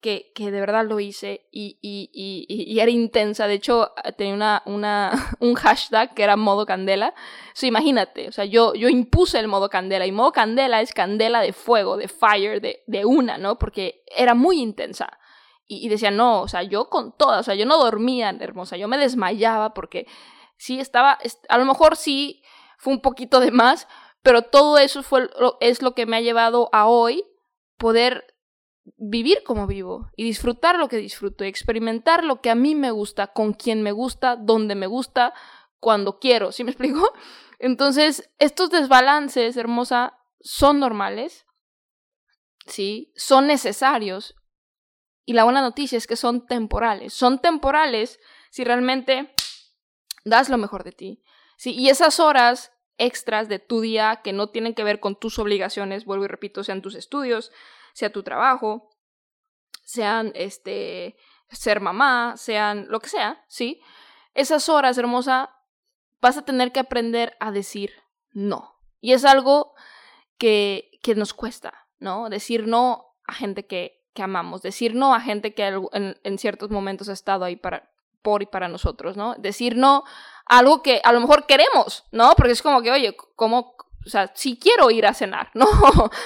que, 0.01 0.32
que 0.36 0.51
de 0.51 0.60
verdad 0.60 0.86
lo 0.86 0.99
hice 0.99 1.47
y, 1.51 1.80
y, 1.82 2.80
era 2.80 2.91
intensa. 2.91 3.47
De 3.47 3.56
hecho, 3.56 3.93
tenía 4.17 4.36
una, 4.36 4.63
una, 4.65 5.12
un 5.39 5.56
hashtag 5.56 6.13
que 6.13 6.23
era 6.23 6.36
modo 6.36 6.65
candela. 6.65 7.13
O 7.62 7.65
imagínate, 7.65 8.27
o 8.27 8.32
sea, 8.32 8.45
yo, 8.45 8.75
yo 8.75 8.89
impuse 8.89 9.39
el 9.39 9.47
modo 9.47 9.69
candela 9.69 10.06
y 10.06 10.12
modo 10.12 10.32
candela 10.32 10.82
es 10.82 10.93
candela 10.93 11.41
de 11.41 11.53
fuego, 11.53 11.97
de 11.97 12.08
fire, 12.08 12.62
de, 12.62 12.84
de 12.86 13.06
una, 13.06 13.38
¿no? 13.38 13.58
Porque 13.58 14.03
era 14.15 14.36
muy 14.36 14.62
intensa. 14.62 15.17
Y, 15.69 15.89
decía, 15.89 16.12
no, 16.12 16.43
o 16.43 16.47
sea, 16.47 16.63
yo 16.63 16.89
con 16.89 17.12
todas, 17.17 17.41
o 17.41 17.43
sea, 17.43 17.56
yo 17.56 17.65
no 17.65 17.77
dormía, 17.77 18.30
hermosa, 18.39 18.77
yo 18.77 18.88
me 18.88 18.97
desmayaba 18.97 19.73
porque 19.73 20.08
sí 20.56 20.80
estaba, 20.80 21.19
a 21.49 21.58
lo 21.58 21.65
mejor 21.65 21.97
sí 21.97 22.41
fue 22.77 22.93
un 22.93 23.01
poquito 23.01 23.41
de 23.41 23.51
más, 23.51 23.86
pero 24.27 24.41
todo 24.41 24.77
eso 24.77 25.03
fue, 25.03 25.29
es 25.61 25.81
lo 25.81 25.95
que 25.95 26.05
me 26.05 26.17
ha 26.17 26.19
llevado 26.19 26.67
a 26.73 26.85
hoy 26.85 27.23
poder 27.77 28.35
vivir 28.97 29.41
como 29.45 29.67
vivo 29.67 30.11
y 30.17 30.25
disfrutar 30.25 30.77
lo 30.77 30.89
que 30.89 30.97
disfruto 30.97 31.45
y 31.45 31.47
experimentar 31.47 32.25
lo 32.25 32.41
que 32.41 32.49
a 32.49 32.55
mí 32.55 32.75
me 32.75 32.91
gusta, 32.91 33.27
con 33.27 33.53
quien 33.53 33.83
me 33.83 33.93
gusta, 33.93 34.35
donde 34.35 34.75
me 34.75 34.85
gusta, 34.85 35.33
cuando 35.79 36.19
quiero, 36.19 36.51
¿sí 36.51 36.65
me 36.65 36.71
explico? 36.71 37.09
Entonces, 37.57 38.29
estos 38.37 38.69
desbalances, 38.69 39.55
hermosa, 39.55 40.19
son 40.41 40.81
normales, 40.81 41.45
¿sí? 42.65 43.13
Son 43.15 43.47
necesarios 43.47 44.35
y 45.23 45.35
la 45.35 45.45
buena 45.45 45.61
noticia 45.61 45.97
es 45.97 46.05
que 46.05 46.17
son 46.17 46.45
temporales. 46.47 47.13
Son 47.13 47.39
temporales 47.39 48.19
si 48.51 48.65
realmente 48.65 49.33
das 50.25 50.49
lo 50.49 50.57
mejor 50.57 50.83
de 50.83 50.91
ti. 50.91 51.23
Sí, 51.55 51.73
y 51.73 51.87
esas 51.87 52.19
horas 52.19 52.73
extras 52.97 53.47
de 53.47 53.60
tu 53.60 53.81
día 53.81 54.21
que 54.23 54.33
no 54.33 54.49
tienen 54.49 54.73
que 54.73 54.83
ver 54.83 54.99
con 54.99 55.15
tus 55.15 55.39
obligaciones, 55.39 56.05
vuelvo 56.05 56.25
y 56.25 56.27
repito, 56.27 56.63
sean 56.63 56.81
tus 56.81 56.95
estudios, 56.95 57.51
sea 57.93 58.12
tu 58.12 58.23
trabajo, 58.23 58.89
sean 59.83 60.31
este 60.36 61.17
ser 61.49 61.79
mamá, 61.79 62.36
sean 62.38 62.88
lo 62.89 62.99
que 62.99 63.10
sea, 63.10 63.43
¿sí? 63.47 63.81
Esas 64.33 64.69
horas, 64.69 64.97
hermosa, 64.97 65.49
vas 66.21 66.38
a 66.38 66.43
tener 66.45 66.71
que 66.71 66.79
aprender 66.79 67.36
a 67.39 67.51
decir 67.51 67.91
no. 68.31 68.79
Y 68.99 69.13
es 69.13 69.25
algo 69.25 69.73
que, 70.38 70.91
que 71.01 71.15
nos 71.15 71.33
cuesta, 71.33 71.88
¿no? 71.99 72.29
Decir 72.29 72.67
no 72.67 73.15
a 73.25 73.33
gente 73.33 73.65
que, 73.65 74.05
que 74.13 74.23
amamos, 74.23 74.62
decir 74.62 74.95
no 74.95 75.13
a 75.13 75.21
gente 75.21 75.53
que 75.53 75.67
en, 75.67 76.19
en, 76.23 76.38
ciertos 76.38 76.69
momentos 76.69 77.10
ha 77.10 77.13
estado 77.13 77.45
ahí 77.45 77.55
para, 77.55 77.91
por 78.21 78.43
y 78.43 78.45
para 78.45 78.67
nosotros, 78.67 79.17
¿no? 79.17 79.36
Decir 79.36 79.75
no 79.75 80.03
algo 80.49 80.81
que 80.81 81.01
a 81.03 81.12
lo 81.12 81.19
mejor 81.19 81.45
queremos, 81.45 82.05
¿no? 82.12 82.33
Porque 82.36 82.53
es 82.53 82.62
como 82.62 82.81
que, 82.81 82.91
oye, 82.91 83.15
¿cómo, 83.36 83.75
o 84.05 84.10
sea, 84.10 84.31
si 84.36 84.57
quiero 84.57 84.89
ir 84.91 85.05
a 85.05 85.13
cenar, 85.13 85.51
¿no? 85.53 85.67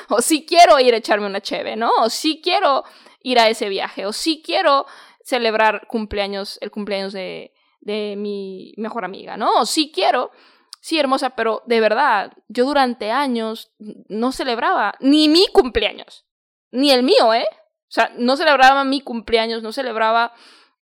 o 0.10 0.22
si 0.22 0.46
quiero 0.46 0.80
ir 0.80 0.94
a 0.94 0.98
echarme 0.98 1.28
una 1.28 1.42
cheve, 1.42 1.76
¿no? 1.76 1.92
O 2.02 2.10
si 2.10 2.42
quiero 2.42 2.84
ir 3.22 3.40
a 3.40 3.50
ese 3.50 3.70
viaje, 3.70 4.06
o 4.06 4.14
si 4.14 4.42
quiero 4.42 4.86
celebrar 5.24 5.88
cumpleaños, 5.88 6.58
el 6.62 6.72
cumpleaños 6.72 7.14
de, 7.14 7.54
de 7.80 8.16
mi 8.18 8.74
mejor 8.78 9.06
amiga, 9.06 9.38
¿no? 9.38 9.62
O 9.62 9.66
si 9.66 9.92
quiero, 9.92 10.32
sí, 10.80 11.00
hermosa, 11.00 11.32
pero 11.32 11.64
de 11.66 11.80
verdad, 11.80 12.34
yo 12.48 12.66
durante 12.66 13.12
años 13.12 13.72
no 13.80 14.32
celebraba 14.32 14.96
ni 15.00 15.30
mi 15.30 15.48
cumpleaños, 15.48 16.26
ni 16.72 16.92
el 16.92 17.04
mío, 17.04 17.34
¿eh? 17.34 17.46
O 17.52 17.94
sea, 17.94 18.12
no 18.18 18.38
celebraba 18.38 18.84
mi 18.86 19.02
cumpleaños, 19.02 19.62
no 19.64 19.74
celebraba 19.74 20.34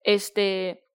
este 0.04 0.89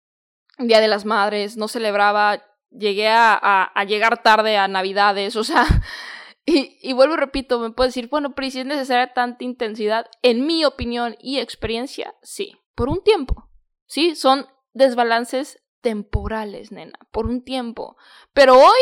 Día 0.59 0.81
de 0.81 0.88
las 0.88 1.05
Madres, 1.05 1.57
no 1.57 1.69
celebraba, 1.69 2.43
llegué 2.71 3.09
a, 3.09 3.73
llegar 3.87 4.23
tarde 4.23 4.57
a 4.57 4.69
Navidades, 4.69 5.37
o 5.37 5.45
sea, 5.45 5.67
y, 6.47 6.93
vuelvo 6.93 7.14
y 7.14 7.19
repito, 7.19 7.59
me 7.59 7.71
puedo 7.71 7.88
decir, 7.88 8.09
bueno, 8.09 8.35
pero 8.35 8.51
si 8.51 8.61
es 8.61 8.67
necesaria 8.67 9.12
tanta 9.12 9.45
intensidad, 9.45 10.07
en 10.23 10.47
mi 10.47 10.64
opinión 10.64 11.17
y 11.21 11.38
experiencia, 11.38 12.14
sí, 12.23 12.57
por 12.75 12.88
un 12.88 13.03
tiempo, 13.03 13.49
sí, 13.87 14.14
son 14.14 14.47
desbalances 14.73 15.62
temporales, 15.81 16.73
nena, 16.73 16.99
por 17.11 17.27
un 17.27 17.45
tiempo, 17.45 17.97
pero 18.33 18.59
hoy, 18.59 18.81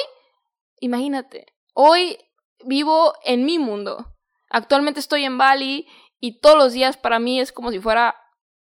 imagínate, 0.81 1.47
hoy 1.75 2.19
vivo 2.65 3.15
en 3.25 3.45
mi 3.45 3.59
mundo, 3.59 4.15
actualmente 4.51 5.01
estoy 5.01 5.25
en 5.25 5.39
Bali 5.39 5.87
y 6.21 6.39
todos 6.39 6.57
los 6.57 6.73
días 6.73 6.97
para 6.97 7.19
mí 7.19 7.41
es 7.41 7.51
como 7.51 7.73
si 7.73 7.81
fuera 7.81 8.15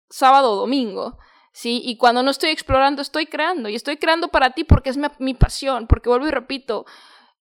sábado 0.08 0.52
o 0.52 0.56
domingo. 0.56 1.18
¿Sí? 1.52 1.80
Y 1.84 1.96
cuando 1.96 2.22
no 2.22 2.30
estoy 2.30 2.50
explorando, 2.50 3.02
estoy 3.02 3.26
creando. 3.26 3.68
Y 3.68 3.74
estoy 3.74 3.96
creando 3.96 4.28
para 4.28 4.50
ti 4.50 4.64
porque 4.64 4.90
es 4.90 4.98
mi, 5.18 5.34
pasión, 5.34 5.86
porque 5.86 6.08
vuelvo 6.08 6.26
y 6.26 6.30
repito, 6.30 6.86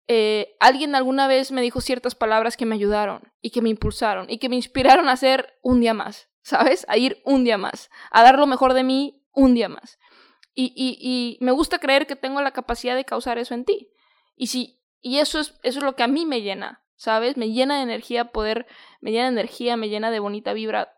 eh, 0.08 0.56
alguien 0.60 0.96
alguna 0.96 1.28
vez 1.28 1.52
me 1.52 1.62
dijo 1.62 1.82
ciertas 1.82 2.16
palabras 2.16 2.58
que 2.58 2.66
me 2.66 2.76
ayudaron 2.76 3.34
y 3.42 3.50
que 3.52 3.62
me 3.62 3.70
impulsaron 3.70 4.30
y 4.30 4.38
que 4.38 4.50
me 4.50 4.56
inspiraron 4.56 5.10
a 5.10 5.14
hacer 5.14 5.58
un 5.62 5.82
día 5.82 5.94
más, 5.94 6.30
¿sabes? 6.42 6.86
A 6.90 6.98
ir 6.98 7.22
un 7.26 7.44
día 7.44 7.58
más, 7.58 7.90
a 8.12 8.24
dar 8.24 8.38
lo 8.38 8.48
mejor 8.48 8.74
de 8.74 8.84
mí 8.84 9.26
un 9.34 9.54
día 9.54 9.70
más. 9.70 10.00
Y, 10.54 10.74
y, 10.76 10.98
y 11.00 11.38
me 11.44 11.52
gusta 11.52 11.78
creer 11.78 12.08
que 12.08 12.16
tengo 12.16 12.42
la 12.42 12.52
capacidad 12.52 12.96
de 12.96 13.06
causar 13.06 13.38
eso 13.38 13.54
en 13.54 13.66
ti. 13.66 13.92
Y, 14.36 14.48
si, 14.48 14.82
y 15.02 15.20
eso, 15.20 15.40
es, 15.40 15.54
eso 15.62 15.80
es 15.80 15.84
lo 15.84 15.96
que 15.96 16.04
a 16.04 16.08
mí 16.08 16.26
me 16.26 16.42
llena, 16.42 16.84
¿sabes? 16.96 17.38
Me 17.38 17.52
llena 17.52 17.78
de 17.78 17.84
energía 17.84 18.32
poder, 18.32 18.66
me 19.02 19.12
llena 19.12 19.26
de 19.26 19.34
energía, 19.34 19.78
me 19.78 19.90
llena 19.90 20.10
de 20.10 20.20
bonita 20.20 20.54
vibra. 20.54 20.94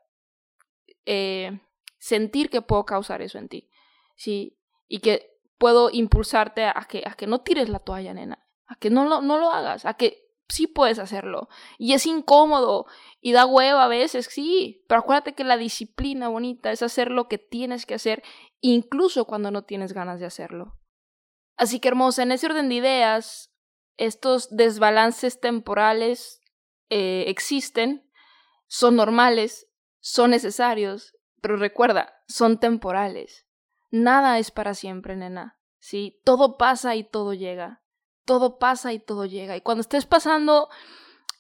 Eh, 1.06 1.60
sentir 2.00 2.50
que 2.50 2.62
puedo 2.62 2.86
causar 2.86 3.22
eso 3.22 3.38
en 3.38 3.50
ti, 3.50 3.70
¿sí? 4.16 4.58
Y 4.88 5.00
que 5.00 5.38
puedo 5.58 5.90
impulsarte 5.92 6.64
a 6.66 6.88
que, 6.90 7.04
a 7.06 7.14
que 7.14 7.28
no 7.28 7.42
tires 7.42 7.70
la 7.70 7.80
toalla, 7.80 8.14
nena, 8.14 8.48
a 8.66 8.76
que 8.76 8.90
no 8.90 9.06
lo, 9.06 9.22
no 9.22 9.38
lo 9.38 9.52
hagas, 9.52 9.86
a 9.86 9.94
que 9.96 10.30
sí 10.48 10.66
puedes 10.66 10.98
hacerlo. 10.98 11.50
Y 11.78 11.94
es 11.94 12.06
incómodo 12.06 12.88
y 13.22 13.34
da 13.34 13.46
hueva 13.46 13.84
a 13.84 13.90
veces, 13.90 14.28
sí, 14.32 14.84
pero 14.88 15.02
acuérdate 15.02 15.34
que 15.34 15.44
la 15.44 15.58
disciplina 15.58 16.30
bonita 16.30 16.72
es 16.72 16.82
hacer 16.82 17.12
lo 17.12 17.28
que 17.28 17.38
tienes 17.38 17.86
que 17.86 17.96
hacer, 17.96 18.24
incluso 18.62 19.26
cuando 19.26 19.52
no 19.52 19.64
tienes 19.64 19.94
ganas 19.94 20.20
de 20.20 20.26
hacerlo. 20.26 20.80
Así 21.58 21.80
que 21.80 21.90
hermosa, 21.90 22.24
en 22.24 22.32
ese 22.32 22.48
orden 22.48 22.70
de 22.70 22.76
ideas, 22.76 23.54
estos 23.98 24.56
desbalances 24.56 25.42
temporales 25.42 26.42
eh, 26.90 27.26
existen, 27.28 28.10
son 28.68 28.96
normales, 28.96 29.68
son 30.00 30.32
necesarios 30.32 31.19
pero 31.42 31.58
recuerda, 31.58 32.14
son 32.28 32.60
temporales. 32.60 33.46
Nada 33.92 34.40
es 34.40 34.52
para 34.52 34.74
siempre, 34.74 35.16
nena. 35.16 35.58
¿Sí? 35.80 36.22
Todo 36.24 36.58
pasa 36.58 36.96
y 36.96 37.04
todo 37.04 37.34
llega. 37.34 37.82
Todo 38.26 38.60
pasa 38.60 38.94
y 38.94 39.00
todo 39.00 39.26
llega. 39.26 39.56
Y 39.56 39.62
cuando 39.62 39.82
estés 39.82 40.06
pasando 40.06 40.70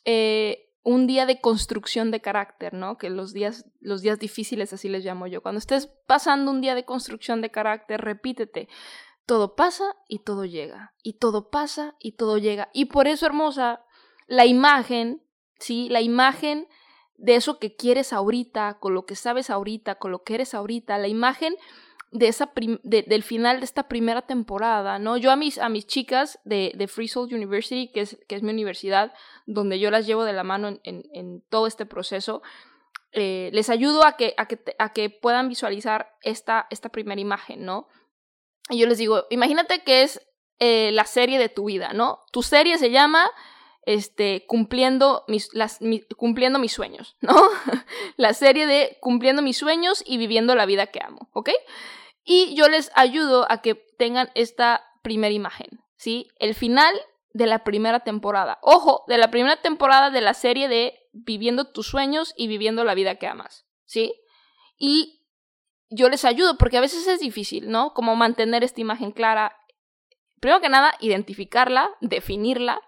eh, 0.05 0.69
un 0.83 1.07
día 1.07 1.25
de 1.25 1.41
construcción 1.41 2.09
de 2.09 2.21
carácter, 2.21 2.73
¿no? 2.73 2.97
Que 2.97 3.09
los 3.09 3.33
días, 3.33 3.65
los 3.79 4.01
días 4.01 4.17
difíciles 4.17 4.73
así 4.73 4.89
les 4.89 5.03
llamo 5.03 5.27
yo. 5.27 5.41
Cuando 5.41 5.59
estés 5.59 5.87
pasando 6.07 6.51
un 6.51 6.61
día 6.61 6.73
de 6.73 6.85
construcción 6.85 7.41
de 7.41 7.51
carácter, 7.51 8.01
repítete. 8.01 8.69
Todo 9.25 9.55
pasa 9.55 9.95
y 10.07 10.19
todo 10.19 10.45
llega. 10.45 10.95
Y 11.03 11.19
todo 11.19 11.49
pasa 11.49 11.95
y 11.99 12.13
todo 12.13 12.37
llega. 12.37 12.69
Y 12.73 12.85
por 12.85 13.07
eso, 13.07 13.25
hermosa, 13.25 13.85
la 14.25 14.45
imagen, 14.45 15.21
¿sí? 15.59 15.89
La 15.89 16.01
imagen 16.01 16.67
de 17.19 17.35
eso 17.35 17.59
que 17.59 17.75
quieres 17.75 18.13
ahorita, 18.13 18.77
con 18.79 18.93
lo 18.93 19.05
que 19.05 19.15
sabes 19.15 19.49
ahorita, 19.49 19.95
con 19.95 20.11
lo 20.11 20.23
que 20.23 20.35
eres 20.35 20.53
ahorita, 20.53 20.97
la 20.97 21.07
imagen 21.07 21.55
de 22.11 22.27
esa 22.27 22.51
del 22.83 23.23
final 23.23 23.59
de 23.59 23.65
esta 23.65 23.87
primera 23.87 24.23
temporada, 24.23 24.97
¿no? 24.97 25.17
Yo 25.17 25.31
a 25.31 25.35
mis, 25.35 25.59
a 25.59 25.69
mis 25.69 25.85
chicas 25.85 26.39
de, 26.43 26.71
de 26.75 26.87
Free 26.87 27.07
Soul 27.07 27.33
University, 27.33 27.91
que 27.91 28.01
es, 28.01 28.17
que 28.27 28.35
es 28.35 28.41
mi 28.41 28.51
universidad, 28.51 29.13
donde 29.45 29.79
yo 29.79 29.91
las 29.91 30.07
llevo 30.07 30.23
de 30.23 30.33
la 30.33 30.43
mano 30.43 30.79
en, 30.83 31.03
en, 31.13 31.41
todo 31.49 31.67
este 31.67 31.85
proceso, 31.85 32.41
eh, 33.11 33.51
les 33.53 33.69
ayudo 33.69 34.05
a 34.05 34.13
que, 34.13 34.33
a 34.37 34.47
que, 34.47 34.59
a 34.79 34.93
que 34.93 35.09
puedan 35.09 35.49
visualizar 35.49 36.15
esta, 36.21 36.67
esta 36.71 36.89
primera 36.89 37.21
imagen, 37.21 37.63
¿no? 37.63 37.87
Y 38.69 38.79
yo 38.79 38.87
les 38.87 38.97
digo, 38.97 39.25
imagínate 39.29 39.83
que 39.83 40.01
es 40.01 40.21
eh, 40.59 40.91
la 40.93 41.05
serie 41.05 41.37
de 41.37 41.49
tu 41.49 41.65
vida, 41.65 41.93
¿no? 41.93 42.21
Tu 42.31 42.41
serie 42.41 42.77
se 42.77 42.91
llama 42.91 43.29
este, 43.89 44.45
cumpliendo, 44.45 45.23
mis, 45.27 45.49
cumpliendo 46.15 46.59
mis 46.59 46.71
sueños, 46.71 47.17
¿no? 47.21 47.33
la 48.17 48.35
serie 48.35 48.67
de 48.67 48.99
cumpliendo 49.01 49.41
mis 49.41 49.57
sueños 49.57 50.03
y 50.05 50.19
viviendo 50.19 50.53
la 50.53 50.67
vida 50.67 50.85
que 50.85 51.01
amo, 51.03 51.27
¿ok? 51.33 51.49
Y 52.23 52.53
yo 52.53 52.67
les 52.67 52.91
ayudo 52.93 53.51
a 53.51 53.63
que 53.63 53.73
tengan 53.73 54.29
esta 54.35 54.85
primera 55.01 55.33
imagen, 55.33 55.81
¿sí? 55.97 56.27
El 56.37 56.53
final 56.53 56.93
de 57.33 57.47
la 57.47 57.63
primera 57.63 58.01
temporada. 58.01 58.59
Ojo, 58.61 59.05
de 59.07 59.17
la 59.17 59.31
primera 59.31 59.59
temporada 59.59 60.11
de 60.11 60.21
la 60.21 60.35
serie 60.35 60.67
de 60.67 60.93
viviendo 61.11 61.71
tus 61.71 61.87
sueños 61.87 62.35
y 62.37 62.47
viviendo 62.47 62.83
la 62.83 62.93
vida 62.93 63.15
que 63.15 63.25
amas, 63.25 63.65
¿sí? 63.85 64.13
Y 64.77 65.25
yo 65.89 66.09
les 66.09 66.25
ayudo, 66.25 66.59
porque 66.59 66.77
a 66.77 66.81
veces 66.81 67.07
es 67.07 67.21
difícil, 67.21 67.71
¿no? 67.71 67.95
Como 67.95 68.15
mantener 68.15 68.63
esta 68.63 68.81
imagen 68.81 69.09
clara. 69.09 69.57
Primero 70.39 70.61
que 70.61 70.69
nada, 70.69 70.93
identificarla, 70.99 71.89
definirla, 72.01 72.83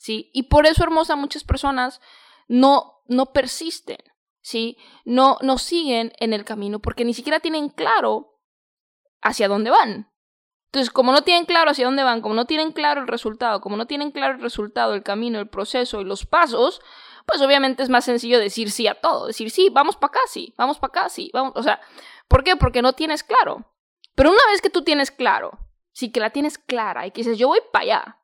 ¿sí? 0.00 0.30
Y 0.32 0.44
por 0.44 0.66
eso, 0.66 0.82
hermosa, 0.82 1.14
muchas 1.14 1.44
personas 1.44 2.00
no, 2.48 3.02
no 3.06 3.32
persisten, 3.34 3.98
¿sí? 4.40 4.78
No, 5.04 5.36
no 5.42 5.58
siguen 5.58 6.12
en 6.18 6.32
el 6.32 6.46
camino 6.46 6.78
porque 6.80 7.04
ni 7.04 7.12
siquiera 7.12 7.40
tienen 7.40 7.68
claro 7.68 8.40
hacia 9.20 9.46
dónde 9.46 9.68
van. 9.68 10.10
Entonces, 10.68 10.90
como 10.90 11.12
no 11.12 11.22
tienen 11.22 11.44
claro 11.44 11.70
hacia 11.70 11.84
dónde 11.84 12.02
van, 12.02 12.22
como 12.22 12.34
no 12.34 12.46
tienen 12.46 12.72
claro 12.72 13.02
el 13.02 13.08
resultado, 13.08 13.60
como 13.60 13.76
no 13.76 13.86
tienen 13.86 14.10
claro 14.10 14.36
el 14.36 14.40
resultado, 14.40 14.94
el 14.94 15.02
camino, 15.02 15.38
el 15.38 15.48
proceso 15.48 16.00
y 16.00 16.04
los 16.04 16.24
pasos, 16.24 16.80
pues 17.26 17.42
obviamente 17.42 17.82
es 17.82 17.90
más 17.90 18.06
sencillo 18.06 18.38
decir 18.38 18.70
sí 18.70 18.86
a 18.86 18.94
todo, 18.94 19.26
decir 19.26 19.50
sí, 19.50 19.68
vamos 19.68 19.96
para 19.96 20.12
acá, 20.12 20.20
sí, 20.28 20.54
vamos 20.56 20.78
para 20.78 21.02
acá, 21.02 21.08
sí, 21.10 21.30
vamos, 21.34 21.52
o 21.56 21.62
sea, 21.62 21.78
¿por 22.26 22.42
qué? 22.42 22.56
Porque 22.56 22.80
no 22.80 22.94
tienes 22.94 23.22
claro. 23.22 23.66
Pero 24.14 24.30
una 24.30 24.46
vez 24.50 24.62
que 24.62 24.70
tú 24.70 24.82
tienes 24.82 25.10
claro, 25.10 25.58
sí 25.92 26.10
que 26.10 26.20
la 26.20 26.30
tienes 26.30 26.56
clara 26.56 27.06
y 27.06 27.10
que 27.10 27.20
dices, 27.20 27.36
yo 27.36 27.48
voy 27.48 27.60
para 27.70 27.82
allá, 27.82 28.19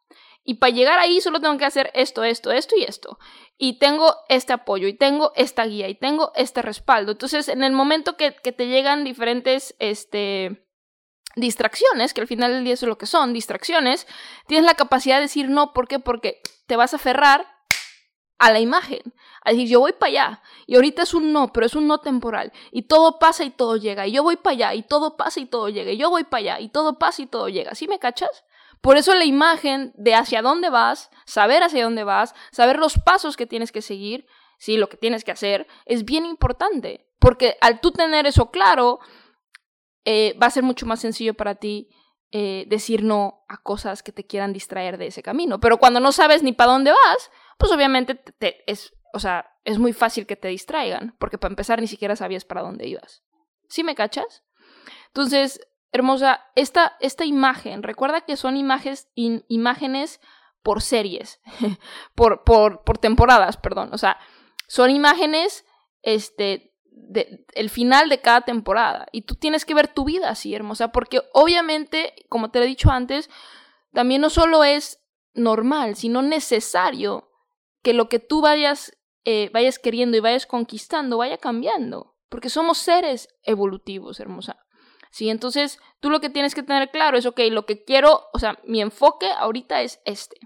y 0.47 0.55
para 0.55 0.73
llegar 0.73 1.01
ahí 1.01 1.21
solo 1.21 1.41
tengo 1.41 1.59
que 1.59 1.65
hacer 1.65 1.91
esto, 1.93 2.23
esto, 2.23 2.53
esto 2.53 2.77
y 2.77 2.85
esto. 2.85 3.19
Y 3.59 3.81
tengo 3.81 4.15
este 4.29 4.53
apoyo, 4.53 4.87
y 4.87 4.95
tengo 4.95 5.33
esta 5.35 5.65
guía, 5.65 5.89
y 5.89 5.97
tengo 5.97 6.31
este 6.37 6.63
respaldo. 6.63 7.13
Entonces, 7.13 7.49
en 7.49 7.65
el 7.65 7.73
momento 7.73 8.17
que, 8.17 8.31
te 8.31 8.69
llegan 8.69 9.03
diferentes, 9.03 9.75
este, 9.81 10.69
distracciones, 11.35 12.15
que 12.15 12.21
al 12.21 12.29
final 12.29 12.53
del 12.53 12.63
día 12.63 12.75
eso 12.75 12.87
es 12.87 12.89
lo 12.89 12.97
que 12.97 13.07
son, 13.07 13.33
distracciones, 13.33 14.07
tienes 14.47 14.65
la 14.65 14.75
capacidad 14.75 15.17
de 15.17 15.23
decir 15.23 15.49
no, 15.49 15.73
¿por 15.73 15.89
qué? 15.89 15.99
Porque 15.99 16.41
te 16.69 16.77
vas 16.77 16.93
a 16.93 16.97
aferrar 16.97 17.45
a 18.39 18.53
la 18.53 18.61
imagen, 18.61 19.15
a 19.43 19.51
decir 19.51 19.67
yo 19.67 19.81
voy 19.81 19.95
para 19.95 20.11
allá, 20.11 20.43
y 20.67 20.77
ahorita 20.77 21.03
es 21.03 21.13
un 21.13 21.33
no, 21.33 21.53
pero 21.53 21.67
es 21.67 21.75
un 21.75 21.89
no 21.89 21.99
temporal, 21.99 22.53
y 22.71 22.83
todo 22.83 23.19
pasa 23.19 23.43
y 23.43 23.51
todo 23.51 23.77
llega, 23.77 24.07
y 24.07 24.13
yo 24.13 24.23
voy 24.23 24.37
para 24.37 24.55
allá, 24.55 24.75
y 24.75 24.85
todo 24.85 25.17
pasa 25.17 25.41
y 25.41 25.47
todo 25.47 25.69
llega, 25.71 25.91
y 25.91 25.97
yo 25.97 26.09
voy 26.09 26.23
para 26.23 26.39
allá, 26.39 26.61
y 26.61 26.69
todo 26.69 26.99
pasa 26.99 27.23
y 27.23 27.27
todo 27.27 27.49
llega, 27.49 27.75
¿sí 27.75 27.89
me 27.89 27.99
cachas? 27.99 28.45
Por 28.81 28.97
eso 28.97 29.15
la 29.15 29.25
imagen 29.25 29.93
de 29.97 30.15
hacia 30.15 30.43
dónde 30.43 30.71
vas, 30.71 31.11
saber 31.25 31.63
hacia 31.63 31.85
dónde 31.85 32.05
vas, 32.05 32.35
saber 32.53 32.79
los 32.79 32.99
pasos 32.99 33.37
que 33.37 33.47
tienes 33.47 33.73
que 33.73 33.83
seguir, 33.83 34.27
sí, 34.59 34.77
lo 34.77 34.89
que 34.89 34.97
tienes 34.97 35.25
que 35.25 35.33
hacer, 35.33 35.67
es 35.85 36.05
bien 36.05 36.25
importante, 36.25 37.09
porque 37.19 37.57
al 37.61 37.81
tú 37.81 37.91
tener 37.93 38.27
eso 38.27 38.51
claro, 38.51 39.01
eh, 40.05 40.37
va 40.41 40.47
a 40.47 40.51
ser 40.51 40.63
mucho 40.63 40.87
más 40.87 41.01
sencillo 41.01 41.35
para 41.35 41.57
ti 41.57 41.89
eh, 42.33 42.65
decir 42.69 43.03
no 43.03 43.45
a 43.49 43.63
cosas 43.63 44.03
que 44.03 44.13
te 44.13 44.27
quieran 44.27 44.53
distraer 44.53 44.99
de 44.99 45.07
ese 45.07 45.23
camino. 45.23 45.59
Pero 45.61 45.79
cuando 45.79 46.01
no 46.01 46.13
sabes 46.13 46.43
ni 46.43 46.53
para 46.53 46.73
dónde 46.73 46.91
vas, 46.91 47.31
pues 47.59 47.73
obviamente 47.73 48.15
te, 48.15 48.71
es, 48.71 48.95
o 49.13 49.19
sea, 49.19 49.51
es 49.65 49.79
muy 49.79 49.93
fácil 49.93 50.27
que 50.27 50.37
te 50.37 50.49
distraigan, 50.49 51.17
porque 51.19 51.39
para 51.39 51.53
empezar 51.53 51.81
ni 51.81 51.87
siquiera 51.87 52.15
sabías 52.15 52.45
para 52.45 52.63
dónde 52.63 52.87
ibas. 52.87 53.25
¿Sí 53.69 53.83
me 53.83 53.95
cachas? 53.95 54.45
Entonces, 55.09 55.61
hermosa, 55.93 56.45
esta, 56.55 56.97
esta 57.01 57.25
imagen, 57.25 57.83
recuerda 57.83 58.23
que 58.23 58.37
son 58.37 58.57
imágenes, 58.57 59.09
imágenes 59.15 60.21
por 60.63 60.83
series, 60.83 61.41
por, 62.15 62.45
por, 62.45 62.83
por 62.85 62.99
temporadas, 62.99 63.57
perdón. 63.57 63.91
O 63.93 63.99
sea, 63.99 64.19
son 64.67 64.91
imágenes 64.91 65.65
este, 66.03 66.75
el 67.55 67.71
final 67.71 68.09
de 68.09 68.21
cada 68.21 68.43
temporada. 68.43 69.07
Y 69.13 69.23
tú 69.23 69.35
tienes 69.35 69.65
que 69.65 69.75
ver 69.75 69.89
tu 69.89 70.05
vida 70.05 70.29
así, 70.29 70.55
hermosa, 70.55 70.93
porque 70.93 71.23
obviamente, 71.33 72.15
como 72.29 72.51
te 72.51 72.59
he 72.59 72.67
dicho 72.67 72.91
antes, 72.91 73.31
también 73.93 74.21
no 74.21 74.31
solo 74.31 74.65
es 74.65 75.03
normal, 75.35 75.97
sino 75.97 76.23
necesario 76.23 77.31
que 77.83 77.93
lo 77.93 78.09
que 78.09 78.19
tú 78.19 78.41
vayas, 78.41 78.97
eh, 79.25 79.51
vayas 79.53 79.79
queriendo 79.79 80.17
y 80.17 80.21
vayas 80.21 80.47
conquistando 80.47 81.19
vaya 81.19 81.39
cambiando, 81.39 82.17
porque 82.29 82.49
somos 82.49 82.79
seres 82.79 83.29
evolutivos, 83.43 84.19
hermosa. 84.19 84.66
Sí, 85.17 85.31
entonces 85.31 85.81
tú 86.01 86.11
lo 86.11 86.21
que 86.21 86.29
tienes 86.29 86.55
que 86.55 86.63
tener 86.63 86.91
claro 86.91 87.17
es, 87.17 87.25
ok, 87.25 87.41
lo 87.51 87.65
que 87.65 87.85
quiero, 87.85 88.25
o 88.35 88.39
sea, 88.39 88.59
mi 88.67 88.83
enfoque 88.83 89.31
ahorita 89.31 89.81
es 89.81 89.99
este. 90.05 90.37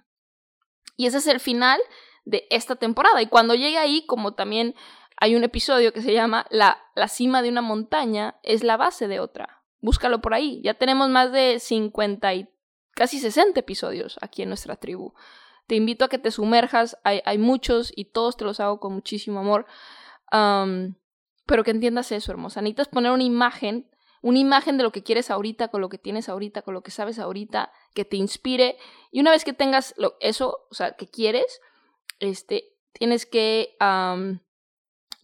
Y 0.96 1.06
ese 1.06 1.18
es 1.18 1.26
el 1.26 1.40
final 1.40 1.80
de 2.24 2.46
esta 2.50 2.76
temporada. 2.76 3.20
Y 3.20 3.26
cuando 3.26 3.56
llegue 3.56 3.78
ahí, 3.78 4.06
como 4.06 4.34
también 4.34 4.76
hay 5.16 5.34
un 5.34 5.42
episodio 5.42 5.92
que 5.92 6.02
se 6.02 6.12
llama 6.12 6.46
la, 6.50 6.78
la 6.94 7.08
cima 7.08 7.42
de 7.42 7.48
una 7.48 7.62
montaña 7.62 8.38
es 8.44 8.62
la 8.62 8.76
base 8.76 9.08
de 9.08 9.18
otra. 9.18 9.64
Búscalo 9.80 10.20
por 10.20 10.34
ahí. 10.34 10.60
Ya 10.62 10.74
tenemos 10.74 11.08
más 11.08 11.32
de 11.32 11.58
50 11.58 12.32
y 12.34 12.48
casi 12.92 13.18
60 13.18 13.58
episodios 13.58 14.18
aquí 14.20 14.42
en 14.42 14.50
nuestra 14.50 14.76
tribu. 14.76 15.14
Te 15.66 15.74
invito 15.74 16.04
a 16.04 16.08
que 16.08 16.18
te 16.18 16.30
sumerjas. 16.30 16.96
Hay, 17.02 17.22
hay 17.24 17.38
muchos 17.38 17.92
y 17.96 18.04
todos 18.12 18.36
te 18.36 18.44
los 18.44 18.60
hago 18.60 18.78
con 18.78 18.92
muchísimo 18.92 19.40
amor. 19.40 19.66
pero 20.30 21.64
que 21.64 21.72
entiendas 21.72 22.12
eso, 22.12 22.30
hermosa. 22.30 22.62
Necesitas 22.62 22.86
poner 22.86 23.10
una 23.10 23.24
imagen, 23.24 23.90
una 24.22 24.38
imagen 24.38 24.76
de 24.76 24.82
lo 24.82 24.92
que 24.92 25.02
quieres 25.02 25.30
ahorita, 25.30 25.68
con 25.68 25.80
lo 25.80 25.88
que 25.88 25.98
tienes 25.98 26.28
ahorita, 26.28 26.62
con 26.62 26.74
lo 26.74 26.82
que 26.82 26.90
sabes 26.90 27.18
ahorita, 27.18 27.72
que 27.94 28.04
te 28.04 28.16
inspire. 28.16 28.76
Y 29.10 29.20
una 29.20 29.30
vez 29.30 29.44
que 29.44 29.52
tengas 29.52 29.94
lo, 29.96 30.16
eso, 30.20 30.66
o 30.70 30.74
sea, 30.74 30.92
que 30.96 31.08
quieres, 31.08 31.60
este, 32.18 32.76
tienes 32.92 33.26
que 33.26 33.76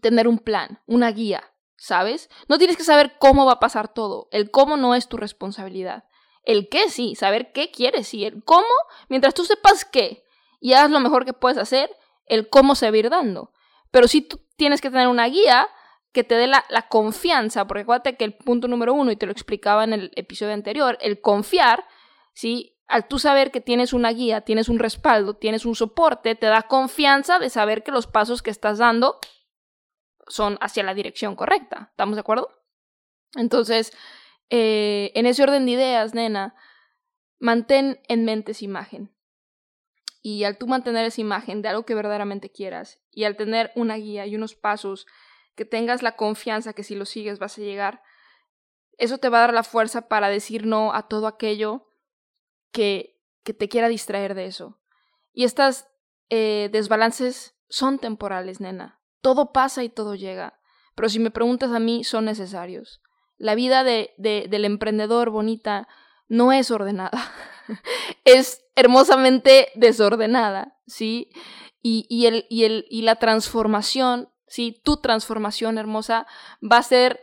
tener 0.00 0.28
un 0.28 0.38
plan, 0.38 0.80
una 0.86 1.10
guía, 1.10 1.52
¿sabes? 1.76 2.30
No 2.48 2.58
tienes 2.58 2.76
que 2.76 2.84
saber 2.84 3.16
cómo 3.18 3.44
va 3.44 3.52
a 3.52 3.60
pasar 3.60 3.92
todo. 3.92 4.28
El 4.30 4.50
cómo 4.50 4.76
no 4.76 4.94
es 4.94 5.08
tu 5.08 5.16
responsabilidad. 5.16 6.04
El 6.42 6.68
qué 6.68 6.88
sí, 6.88 7.14
saber 7.16 7.52
qué 7.52 7.70
quieres 7.70 8.08
sí. 8.08 8.24
El 8.24 8.42
cómo, 8.44 8.64
mientras 9.08 9.34
tú 9.34 9.44
sepas 9.44 9.84
qué 9.84 10.24
y 10.60 10.72
hagas 10.72 10.90
lo 10.90 11.00
mejor 11.00 11.24
que 11.24 11.32
puedes 11.32 11.58
hacer, 11.58 11.90
el 12.24 12.48
cómo 12.48 12.74
se 12.74 12.90
va 12.90 12.94
a 12.94 12.98
ir 12.98 13.10
dando. 13.10 13.52
Pero 13.90 14.08
sí 14.08 14.22
tú 14.22 14.40
tienes 14.56 14.80
que 14.80 14.90
tener 14.90 15.08
una 15.08 15.26
guía 15.26 15.68
que 16.16 16.24
te 16.24 16.34
dé 16.34 16.46
la, 16.46 16.64
confianza, 16.88 17.66
porque 17.66 17.82
acuérdate 17.82 18.16
que 18.16 18.24
el 18.24 18.32
punto 18.32 18.68
número 18.68 18.94
uno, 18.94 19.10
y 19.10 19.16
te 19.16 19.26
lo 19.26 19.32
explicaba 19.32 19.84
en 19.84 19.92
el 19.92 20.12
episodio 20.16 20.54
anterior, 20.54 20.96
el 21.02 21.20
confiar, 21.20 21.84
¿sí? 22.32 22.78
Al 22.88 23.06
tú 23.06 23.18
saber 23.18 23.50
que 23.50 23.60
tienes 23.60 23.92
una 23.92 24.10
guía, 24.12 24.40
tienes 24.40 24.70
un 24.70 24.78
respaldo, 24.78 25.34
tienes 25.34 25.66
un 25.66 25.74
soporte, 25.74 26.34
te 26.34 26.46
da 26.46 26.62
confianza 26.62 27.38
de 27.38 27.50
saber 27.50 27.82
que 27.82 27.90
los 27.90 28.06
pasos 28.06 28.40
que 28.40 28.48
estás 28.48 28.78
dando 28.78 29.18
son 30.26 30.56
hacia 30.62 30.84
la 30.84 30.94
dirección 30.94 31.36
correcta. 31.36 31.88
¿Estamos 31.90 32.16
de 32.16 32.20
acuerdo? 32.20 32.48
Entonces, 33.34 33.92
eh, 34.48 35.12
en 35.14 35.26
ese 35.26 35.42
orden 35.42 35.66
de 35.66 35.72
ideas, 35.72 36.14
nena, 36.14 36.54
mantén 37.38 38.00
en 38.08 38.24
mente 38.24 38.52
esa 38.52 38.64
imagen. 38.64 39.14
Y 40.22 40.44
al 40.44 40.56
tú 40.56 40.66
mantener 40.66 41.04
esa 41.04 41.20
imagen 41.20 41.60
de 41.60 41.68
algo 41.68 41.84
que 41.84 41.94
verdaderamente 41.94 42.50
quieras, 42.50 43.02
y 43.12 43.24
al 43.24 43.36
tener 43.36 43.70
una 43.74 43.96
guía 43.96 44.24
y 44.24 44.34
unos 44.34 44.54
pasos 44.54 45.06
que 45.56 45.64
tengas 45.64 46.02
la 46.02 46.16
confianza 46.16 46.72
que 46.72 46.84
si 46.84 46.94
lo 46.94 47.04
sigues 47.04 47.38
vas 47.38 47.58
a 47.58 47.62
llegar, 47.62 48.02
eso 48.98 49.18
te 49.18 49.28
va 49.28 49.38
a 49.38 49.40
dar 49.42 49.54
la 49.54 49.64
fuerza 49.64 50.08
para 50.08 50.28
decir 50.28 50.66
no 50.66 50.94
a 50.94 51.08
todo 51.08 51.26
aquello 51.26 51.90
que, 52.70 53.20
que 53.42 53.54
te 53.54 53.68
quiera 53.68 53.88
distraer 53.88 54.34
de 54.34 54.46
eso. 54.46 54.78
Y 55.32 55.44
estas 55.44 55.88
eh, 56.30 56.68
desbalances 56.72 57.56
son 57.68 57.98
temporales, 57.98 58.60
nena. 58.60 59.00
Todo 59.20 59.52
pasa 59.52 59.82
y 59.82 59.88
todo 59.88 60.14
llega. 60.14 60.60
Pero 60.94 61.08
si 61.08 61.18
me 61.18 61.30
preguntas 61.30 61.72
a 61.72 61.78
mí, 61.78 62.04
son 62.04 62.24
necesarios. 62.24 63.02
La 63.36 63.54
vida 63.54 63.84
de, 63.84 64.14
del 64.16 64.64
emprendedor 64.64 65.30
bonita 65.30 65.88
no 66.28 66.52
es 66.52 66.70
ordenada. 66.70 67.32
es 68.24 68.64
hermosamente 68.74 69.68
desordenada, 69.74 70.78
¿sí? 70.86 71.30
Y, 71.82 72.06
y, 72.08 72.26
el, 72.26 72.46
y, 72.48 72.64
el, 72.64 72.86
y 72.88 73.02
la 73.02 73.16
transformación, 73.16 74.30
¿sí? 74.46 74.80
Tu 74.84 74.98
transformación 74.98 75.78
hermosa 75.78 76.26
va 76.62 76.78
a 76.78 76.82
ser 76.82 77.20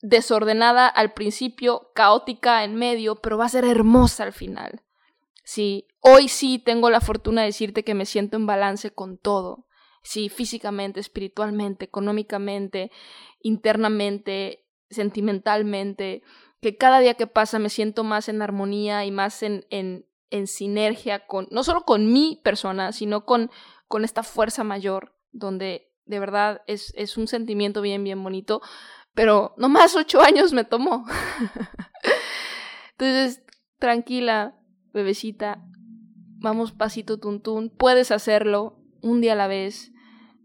desordenada 0.00 0.86
al 0.88 1.12
principio, 1.12 1.90
caótica 1.94 2.64
en 2.64 2.76
medio, 2.76 3.16
pero 3.16 3.38
va 3.38 3.46
a 3.46 3.50
ser 3.50 3.64
hermosa 3.64 4.24
al 4.24 4.32
final. 4.32 4.82
Sí, 5.44 5.86
hoy 6.00 6.28
sí 6.28 6.58
tengo 6.58 6.90
la 6.90 7.00
fortuna 7.00 7.42
de 7.42 7.48
decirte 7.48 7.84
que 7.84 7.94
me 7.94 8.04
siento 8.04 8.36
en 8.36 8.46
balance 8.46 8.90
con 8.92 9.16
todo 9.18 9.66
sí, 10.06 10.28
físicamente, 10.28 11.00
espiritualmente, 11.00 11.84
económicamente, 11.84 12.92
internamente, 13.42 14.64
sentimentalmente, 14.88 16.22
que 16.60 16.76
cada 16.76 17.00
día 17.00 17.14
que 17.14 17.26
pasa 17.26 17.58
me 17.58 17.70
siento 17.70 18.04
más 18.04 18.28
en 18.28 18.40
armonía 18.40 19.04
y 19.04 19.10
más 19.10 19.42
en, 19.42 19.66
en, 19.70 20.06
en 20.30 20.46
sinergia 20.46 21.26
con, 21.26 21.48
no 21.50 21.64
solo 21.64 21.82
con 21.82 22.12
mi 22.12 22.40
persona, 22.44 22.92
sino 22.92 23.24
con, 23.24 23.50
con 23.88 24.04
esta 24.04 24.22
fuerza 24.22 24.62
mayor, 24.62 25.16
donde 25.32 25.85
de 26.06 26.18
verdad 26.18 26.62
es, 26.66 26.92
es 26.96 27.16
un 27.16 27.26
sentimiento 27.26 27.82
bien, 27.82 28.02
bien 28.04 28.22
bonito, 28.22 28.62
pero 29.14 29.54
no 29.56 29.68
más 29.68 29.94
ocho 29.96 30.20
años 30.20 30.52
me 30.52 30.64
tomó. 30.64 31.04
Entonces, 32.92 33.42
tranquila, 33.78 34.56
bebecita, 34.92 35.62
vamos 36.38 36.72
pasito 36.72 37.18
tuntún, 37.18 37.70
puedes 37.70 38.10
hacerlo 38.10 38.78
un 39.02 39.20
día 39.20 39.32
a 39.32 39.36
la 39.36 39.48
vez. 39.48 39.92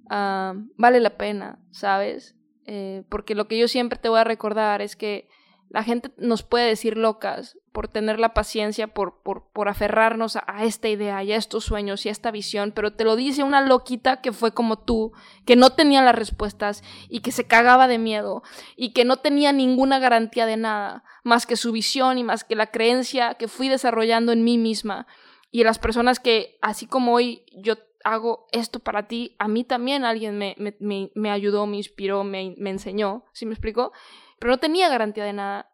Ah, 0.09 0.53
vale 0.77 0.99
la 0.99 1.17
pena, 1.17 1.59
¿sabes? 1.71 2.35
Eh, 2.65 3.03
porque 3.09 3.35
lo 3.35 3.47
que 3.47 3.57
yo 3.57 3.67
siempre 3.67 3.97
te 3.97 4.09
voy 4.09 4.19
a 4.19 4.25
recordar 4.25 4.81
es 4.81 4.95
que 4.95 5.27
La 5.69 5.83
gente 5.83 6.11
nos 6.17 6.43
puede 6.43 6.67
decir 6.67 6.97
locas 6.97 7.57
por 7.71 7.87
tener 7.87 8.19
la 8.19 8.33
paciencia, 8.33 8.87
por, 8.87 9.21
por, 9.21 9.49
por 9.51 9.69
aferrarnos 9.69 10.35
a, 10.35 10.63
esta 10.63 10.89
idea 10.89 11.23
y 11.23 11.31
a 11.31 11.37
estos 11.37 11.63
sueños 11.63 12.05
y 12.05 12.09
a 12.09 12.11
esta 12.11 12.31
visión, 12.31 12.73
pero 12.75 12.93
te 12.93 13.05
lo 13.05 13.15
dice 13.15 13.43
una 13.43 13.61
loquita 13.61 14.21
que 14.21 14.33
fue 14.33 14.53
como 14.53 14.79
tú, 14.79 15.13
que 15.45 15.55
no 15.55 15.71
tenía 15.71 16.01
las 16.01 16.15
respuestas 16.15 16.83
y 17.09 17.21
que 17.21 17.31
se 17.31 17.47
cagaba 17.47 17.87
de 17.87 17.97
miedo 17.97 18.43
y 18.75 18.91
que 18.91 19.05
no 19.05 19.17
tenía 19.17 19.53
ninguna 19.53 19.99
garantía 19.99 20.45
de 20.45 20.57
nada, 20.57 21.03
más 21.23 21.45
que 21.45 21.55
su 21.55 21.71
visión 21.71 22.17
y 22.17 22.23
más 22.23 22.43
que 22.43 22.55
la 22.55 22.67
creencia 22.67 23.35
que 23.35 23.47
fui 23.47 23.69
desarrollando 23.69 24.31
en 24.31 24.43
mí 24.43 24.57
misma. 24.57 25.07
Y 25.49 25.63
las 25.63 25.79
personas 25.79 26.19
que, 26.19 26.57
así 26.61 26.87
como 26.87 27.13
hoy 27.13 27.45
yo 27.53 27.75
hago 28.03 28.47
esto 28.51 28.79
para 28.79 29.07
ti, 29.07 29.35
a 29.39 29.47
mí 29.47 29.63
también 29.63 30.03
alguien 30.03 30.37
me, 30.37 30.55
me, 30.57 31.11
me 31.13 31.29
ayudó, 31.29 31.67
me 31.67 31.77
inspiró, 31.77 32.23
me, 32.23 32.55
me 32.57 32.69
enseñó, 32.69 33.25
¿sí 33.31 33.45
me 33.45 33.53
explico? 33.53 33.91
Pero 34.39 34.51
no 34.51 34.57
tenía 34.57 34.89
garantía 34.89 35.23
de 35.23 35.33
nada. 35.33 35.71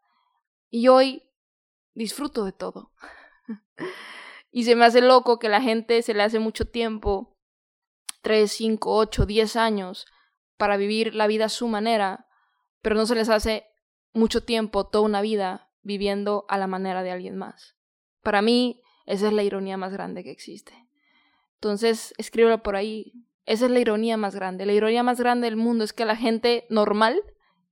Y 0.69 0.89
hoy 0.89 1.23
disfruto 1.97 2.45
de 2.45 2.51
todo. 2.51 2.91
y 4.51 4.63
se 4.63 4.75
me 4.75 4.85
hace 4.85 5.01
loco 5.01 5.39
que 5.39 5.49
la 5.49 5.61
gente 5.61 6.01
se 6.01 6.13
le 6.13 6.23
hace 6.23 6.39
mucho 6.39 6.65
tiempo, 6.65 7.35
3, 8.21 8.49
5, 8.49 8.95
8, 8.95 9.25
10 9.25 9.55
años, 9.55 10.05
para 10.57 10.77
vivir 10.77 11.15
la 11.15 11.27
vida 11.27 11.45
a 11.45 11.49
su 11.49 11.67
manera, 11.67 12.27
pero 12.81 12.95
no 12.95 13.05
se 13.05 13.15
les 13.15 13.29
hace 13.29 13.65
mucho 14.13 14.43
tiempo, 14.43 14.87
toda 14.87 15.05
una 15.05 15.21
vida, 15.21 15.71
viviendo 15.81 16.45
a 16.49 16.57
la 16.57 16.67
manera 16.67 17.03
de 17.03 17.11
alguien 17.11 17.37
más. 17.37 17.75
Para 18.21 18.41
mí, 18.41 18.81
esa 19.05 19.27
es 19.27 19.33
la 19.33 19.43
ironía 19.43 19.77
más 19.77 19.93
grande 19.93 20.23
que 20.23 20.31
existe. 20.31 20.73
Entonces, 21.55 22.13
escríbelo 22.17 22.61
por 22.61 22.75
ahí. 22.75 23.25
Esa 23.45 23.65
es 23.65 23.71
la 23.71 23.79
ironía 23.79 24.17
más 24.17 24.35
grande. 24.35 24.65
La 24.65 24.73
ironía 24.73 25.01
más 25.01 25.19
grande 25.19 25.47
del 25.47 25.55
mundo 25.55 25.83
es 25.83 25.93
que 25.93 26.05
la 26.05 26.15
gente 26.15 26.65
normal 26.69 27.21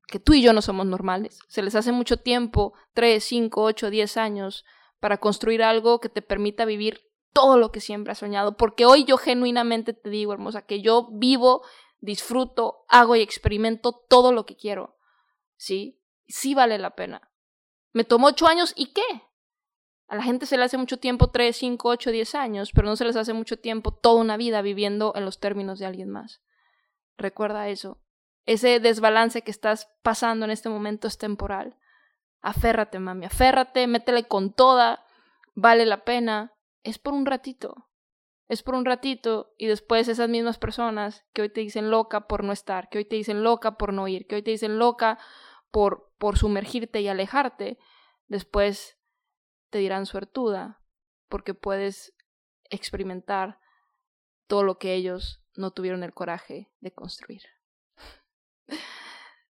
que 0.07 0.19
tú 0.19 0.33
y 0.33 0.41
yo 0.41 0.53
no 0.53 0.61
somos 0.61 0.85
normales. 0.85 1.39
Se 1.47 1.61
les 1.61 1.75
hace 1.75 1.91
mucho 1.91 2.17
tiempo, 2.17 2.73
3, 2.93 3.23
5, 3.23 3.63
8, 3.63 3.89
10 3.89 4.17
años, 4.17 4.65
para 4.99 5.17
construir 5.17 5.63
algo 5.63 5.99
que 5.99 6.09
te 6.09 6.21
permita 6.21 6.65
vivir 6.65 7.11
todo 7.33 7.57
lo 7.57 7.71
que 7.71 7.81
siempre 7.81 8.11
has 8.11 8.19
soñado. 8.19 8.57
Porque 8.57 8.85
hoy 8.85 9.03
yo 9.03 9.17
genuinamente 9.17 9.93
te 9.93 10.09
digo, 10.09 10.33
hermosa, 10.33 10.63
que 10.63 10.81
yo 10.81 11.09
vivo, 11.11 11.63
disfruto, 11.99 12.85
hago 12.87 13.15
y 13.15 13.21
experimento 13.21 13.93
todo 14.09 14.31
lo 14.31 14.45
que 14.45 14.55
quiero. 14.55 14.97
¿Sí? 15.57 16.01
Sí 16.27 16.53
vale 16.53 16.77
la 16.77 16.95
pena. 16.95 17.29
Me 17.93 18.03
tomó 18.03 18.27
8 18.27 18.47
años 18.47 18.73
y 18.75 18.87
qué? 18.93 19.23
A 20.07 20.15
la 20.15 20.23
gente 20.23 20.45
se 20.45 20.57
le 20.57 20.63
hace 20.63 20.77
mucho 20.77 20.97
tiempo 20.97 21.31
3, 21.31 21.55
5, 21.55 21.89
8, 21.89 22.11
10 22.11 22.35
años, 22.35 22.71
pero 22.73 22.87
no 22.87 22.95
se 22.95 23.05
les 23.05 23.15
hace 23.15 23.33
mucho 23.33 23.57
tiempo 23.57 23.91
toda 23.91 24.21
una 24.21 24.37
vida 24.37 24.61
viviendo 24.61 25.13
en 25.15 25.25
los 25.25 25.39
términos 25.39 25.79
de 25.79 25.87
alguien 25.87 26.09
más. 26.09 26.41
Recuerda 27.17 27.69
eso. 27.69 27.99
Ese 28.45 28.79
desbalance 28.79 29.41
que 29.41 29.51
estás 29.51 29.89
pasando 30.03 30.45
en 30.45 30.51
este 30.51 30.69
momento 30.69 31.07
es 31.07 31.17
temporal. 31.17 31.77
Aférrate, 32.41 32.99
mami, 32.99 33.25
aférrate, 33.25 33.87
métele 33.87 34.27
con 34.27 34.53
toda, 34.53 35.05
vale 35.55 35.85
la 35.85 36.03
pena. 36.03 36.53
Es 36.83 36.99
por 36.99 37.13
un 37.13 37.25
ratito. 37.25 37.87
Es 38.47 38.61
por 38.61 38.75
un 38.75 38.85
ratito 38.85 39.53
y 39.57 39.65
después 39.65 40.07
esas 40.07 40.29
mismas 40.29 40.59
personas 40.59 41.25
que 41.33 41.41
hoy 41.41 41.49
te 41.49 41.61
dicen 41.61 41.89
loca 41.89 42.27
por 42.27 42.43
no 42.43 42.53
estar, 42.53 42.89
que 42.89 42.99
hoy 42.99 43.05
te 43.05 43.15
dicen 43.15 43.43
loca 43.43 43.77
por 43.77 43.91
no 43.91 44.07
ir, 44.07 44.27
que 44.27 44.35
hoy 44.35 44.43
te 44.43 44.51
dicen 44.51 44.77
loca 44.77 45.17
por, 45.71 46.13
por 46.19 46.37
sumergirte 46.37 47.01
y 47.01 47.07
alejarte, 47.07 47.79
después 48.27 48.99
te 49.71 49.79
dirán 49.79 50.05
suertuda 50.05 50.79
porque 51.27 51.55
puedes 51.55 52.13
experimentar 52.69 53.59
todo 54.45 54.63
lo 54.63 54.77
que 54.77 54.93
ellos 54.93 55.43
no 55.55 55.71
tuvieron 55.71 56.03
el 56.03 56.13
coraje 56.13 56.69
de 56.81 56.93
construir. 56.93 57.54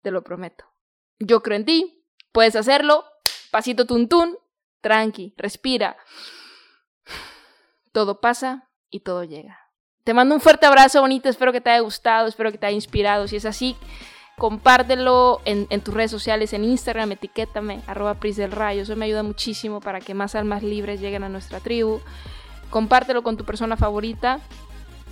Te 0.02 0.10
lo 0.10 0.22
prometo. 0.22 0.64
Yo 1.18 1.42
creo 1.42 1.56
en 1.56 1.64
ti, 1.64 2.04
puedes 2.32 2.56
hacerlo. 2.56 3.04
Pasito 3.50 3.86
tuntún, 3.86 4.38
tranqui, 4.80 5.34
respira. 5.36 5.96
Todo 7.92 8.20
pasa 8.20 8.70
y 8.90 9.00
todo 9.00 9.24
llega. 9.24 9.58
Te 10.04 10.14
mando 10.14 10.34
un 10.34 10.40
fuerte 10.40 10.66
abrazo 10.66 11.00
bonito, 11.00 11.28
espero 11.28 11.52
que 11.52 11.60
te 11.60 11.70
haya 11.70 11.80
gustado, 11.80 12.26
espero 12.26 12.50
que 12.50 12.58
te 12.58 12.66
haya 12.66 12.74
inspirado. 12.74 13.28
Si 13.28 13.36
es 13.36 13.44
así, 13.44 13.76
compártelo 14.36 15.40
en, 15.44 15.68
tus 15.82 15.94
redes 15.94 16.10
sociales, 16.10 16.52
en 16.52 16.64
Instagram, 16.64 17.12
etiquétame, 17.12 17.80
arroba 17.86 18.14
Pris 18.14 18.36
del 18.36 18.50
Rayo. 18.50 18.82
Eso 18.82 18.96
me 18.96 19.04
ayuda 19.04 19.22
muchísimo 19.22 19.80
para 19.80 20.00
que 20.00 20.14
más 20.14 20.34
almas 20.34 20.64
libres 20.64 21.00
lleguen 21.00 21.22
a 21.22 21.28
nuestra 21.28 21.60
tribu. 21.60 22.00
Compártelo 22.70 23.22
con 23.22 23.36
tu 23.36 23.44
persona 23.44 23.76
favorita. 23.76 24.40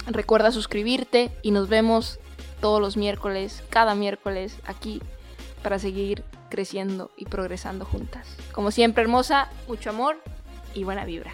Recuerda 0.06 0.50
suscribirte 0.50 1.30
y 1.42 1.52
nos 1.52 1.68
vemos 1.68 2.18
todos 2.60 2.80
los 2.80 2.96
miércoles, 2.96 3.62
cada 3.70 3.94
miércoles 3.94 4.56
aquí 4.64 5.02
para 5.62 5.78
seguir 5.78 6.24
creciendo 6.48 7.10
y 7.16 7.26
progresando 7.26 7.84
juntas. 7.84 8.26
Como 8.52 8.70
siempre, 8.70 9.02
hermosa, 9.02 9.48
mucho 9.68 9.90
amor 9.90 10.18
y 10.74 10.84
buena 10.84 11.04
vibra. 11.04 11.32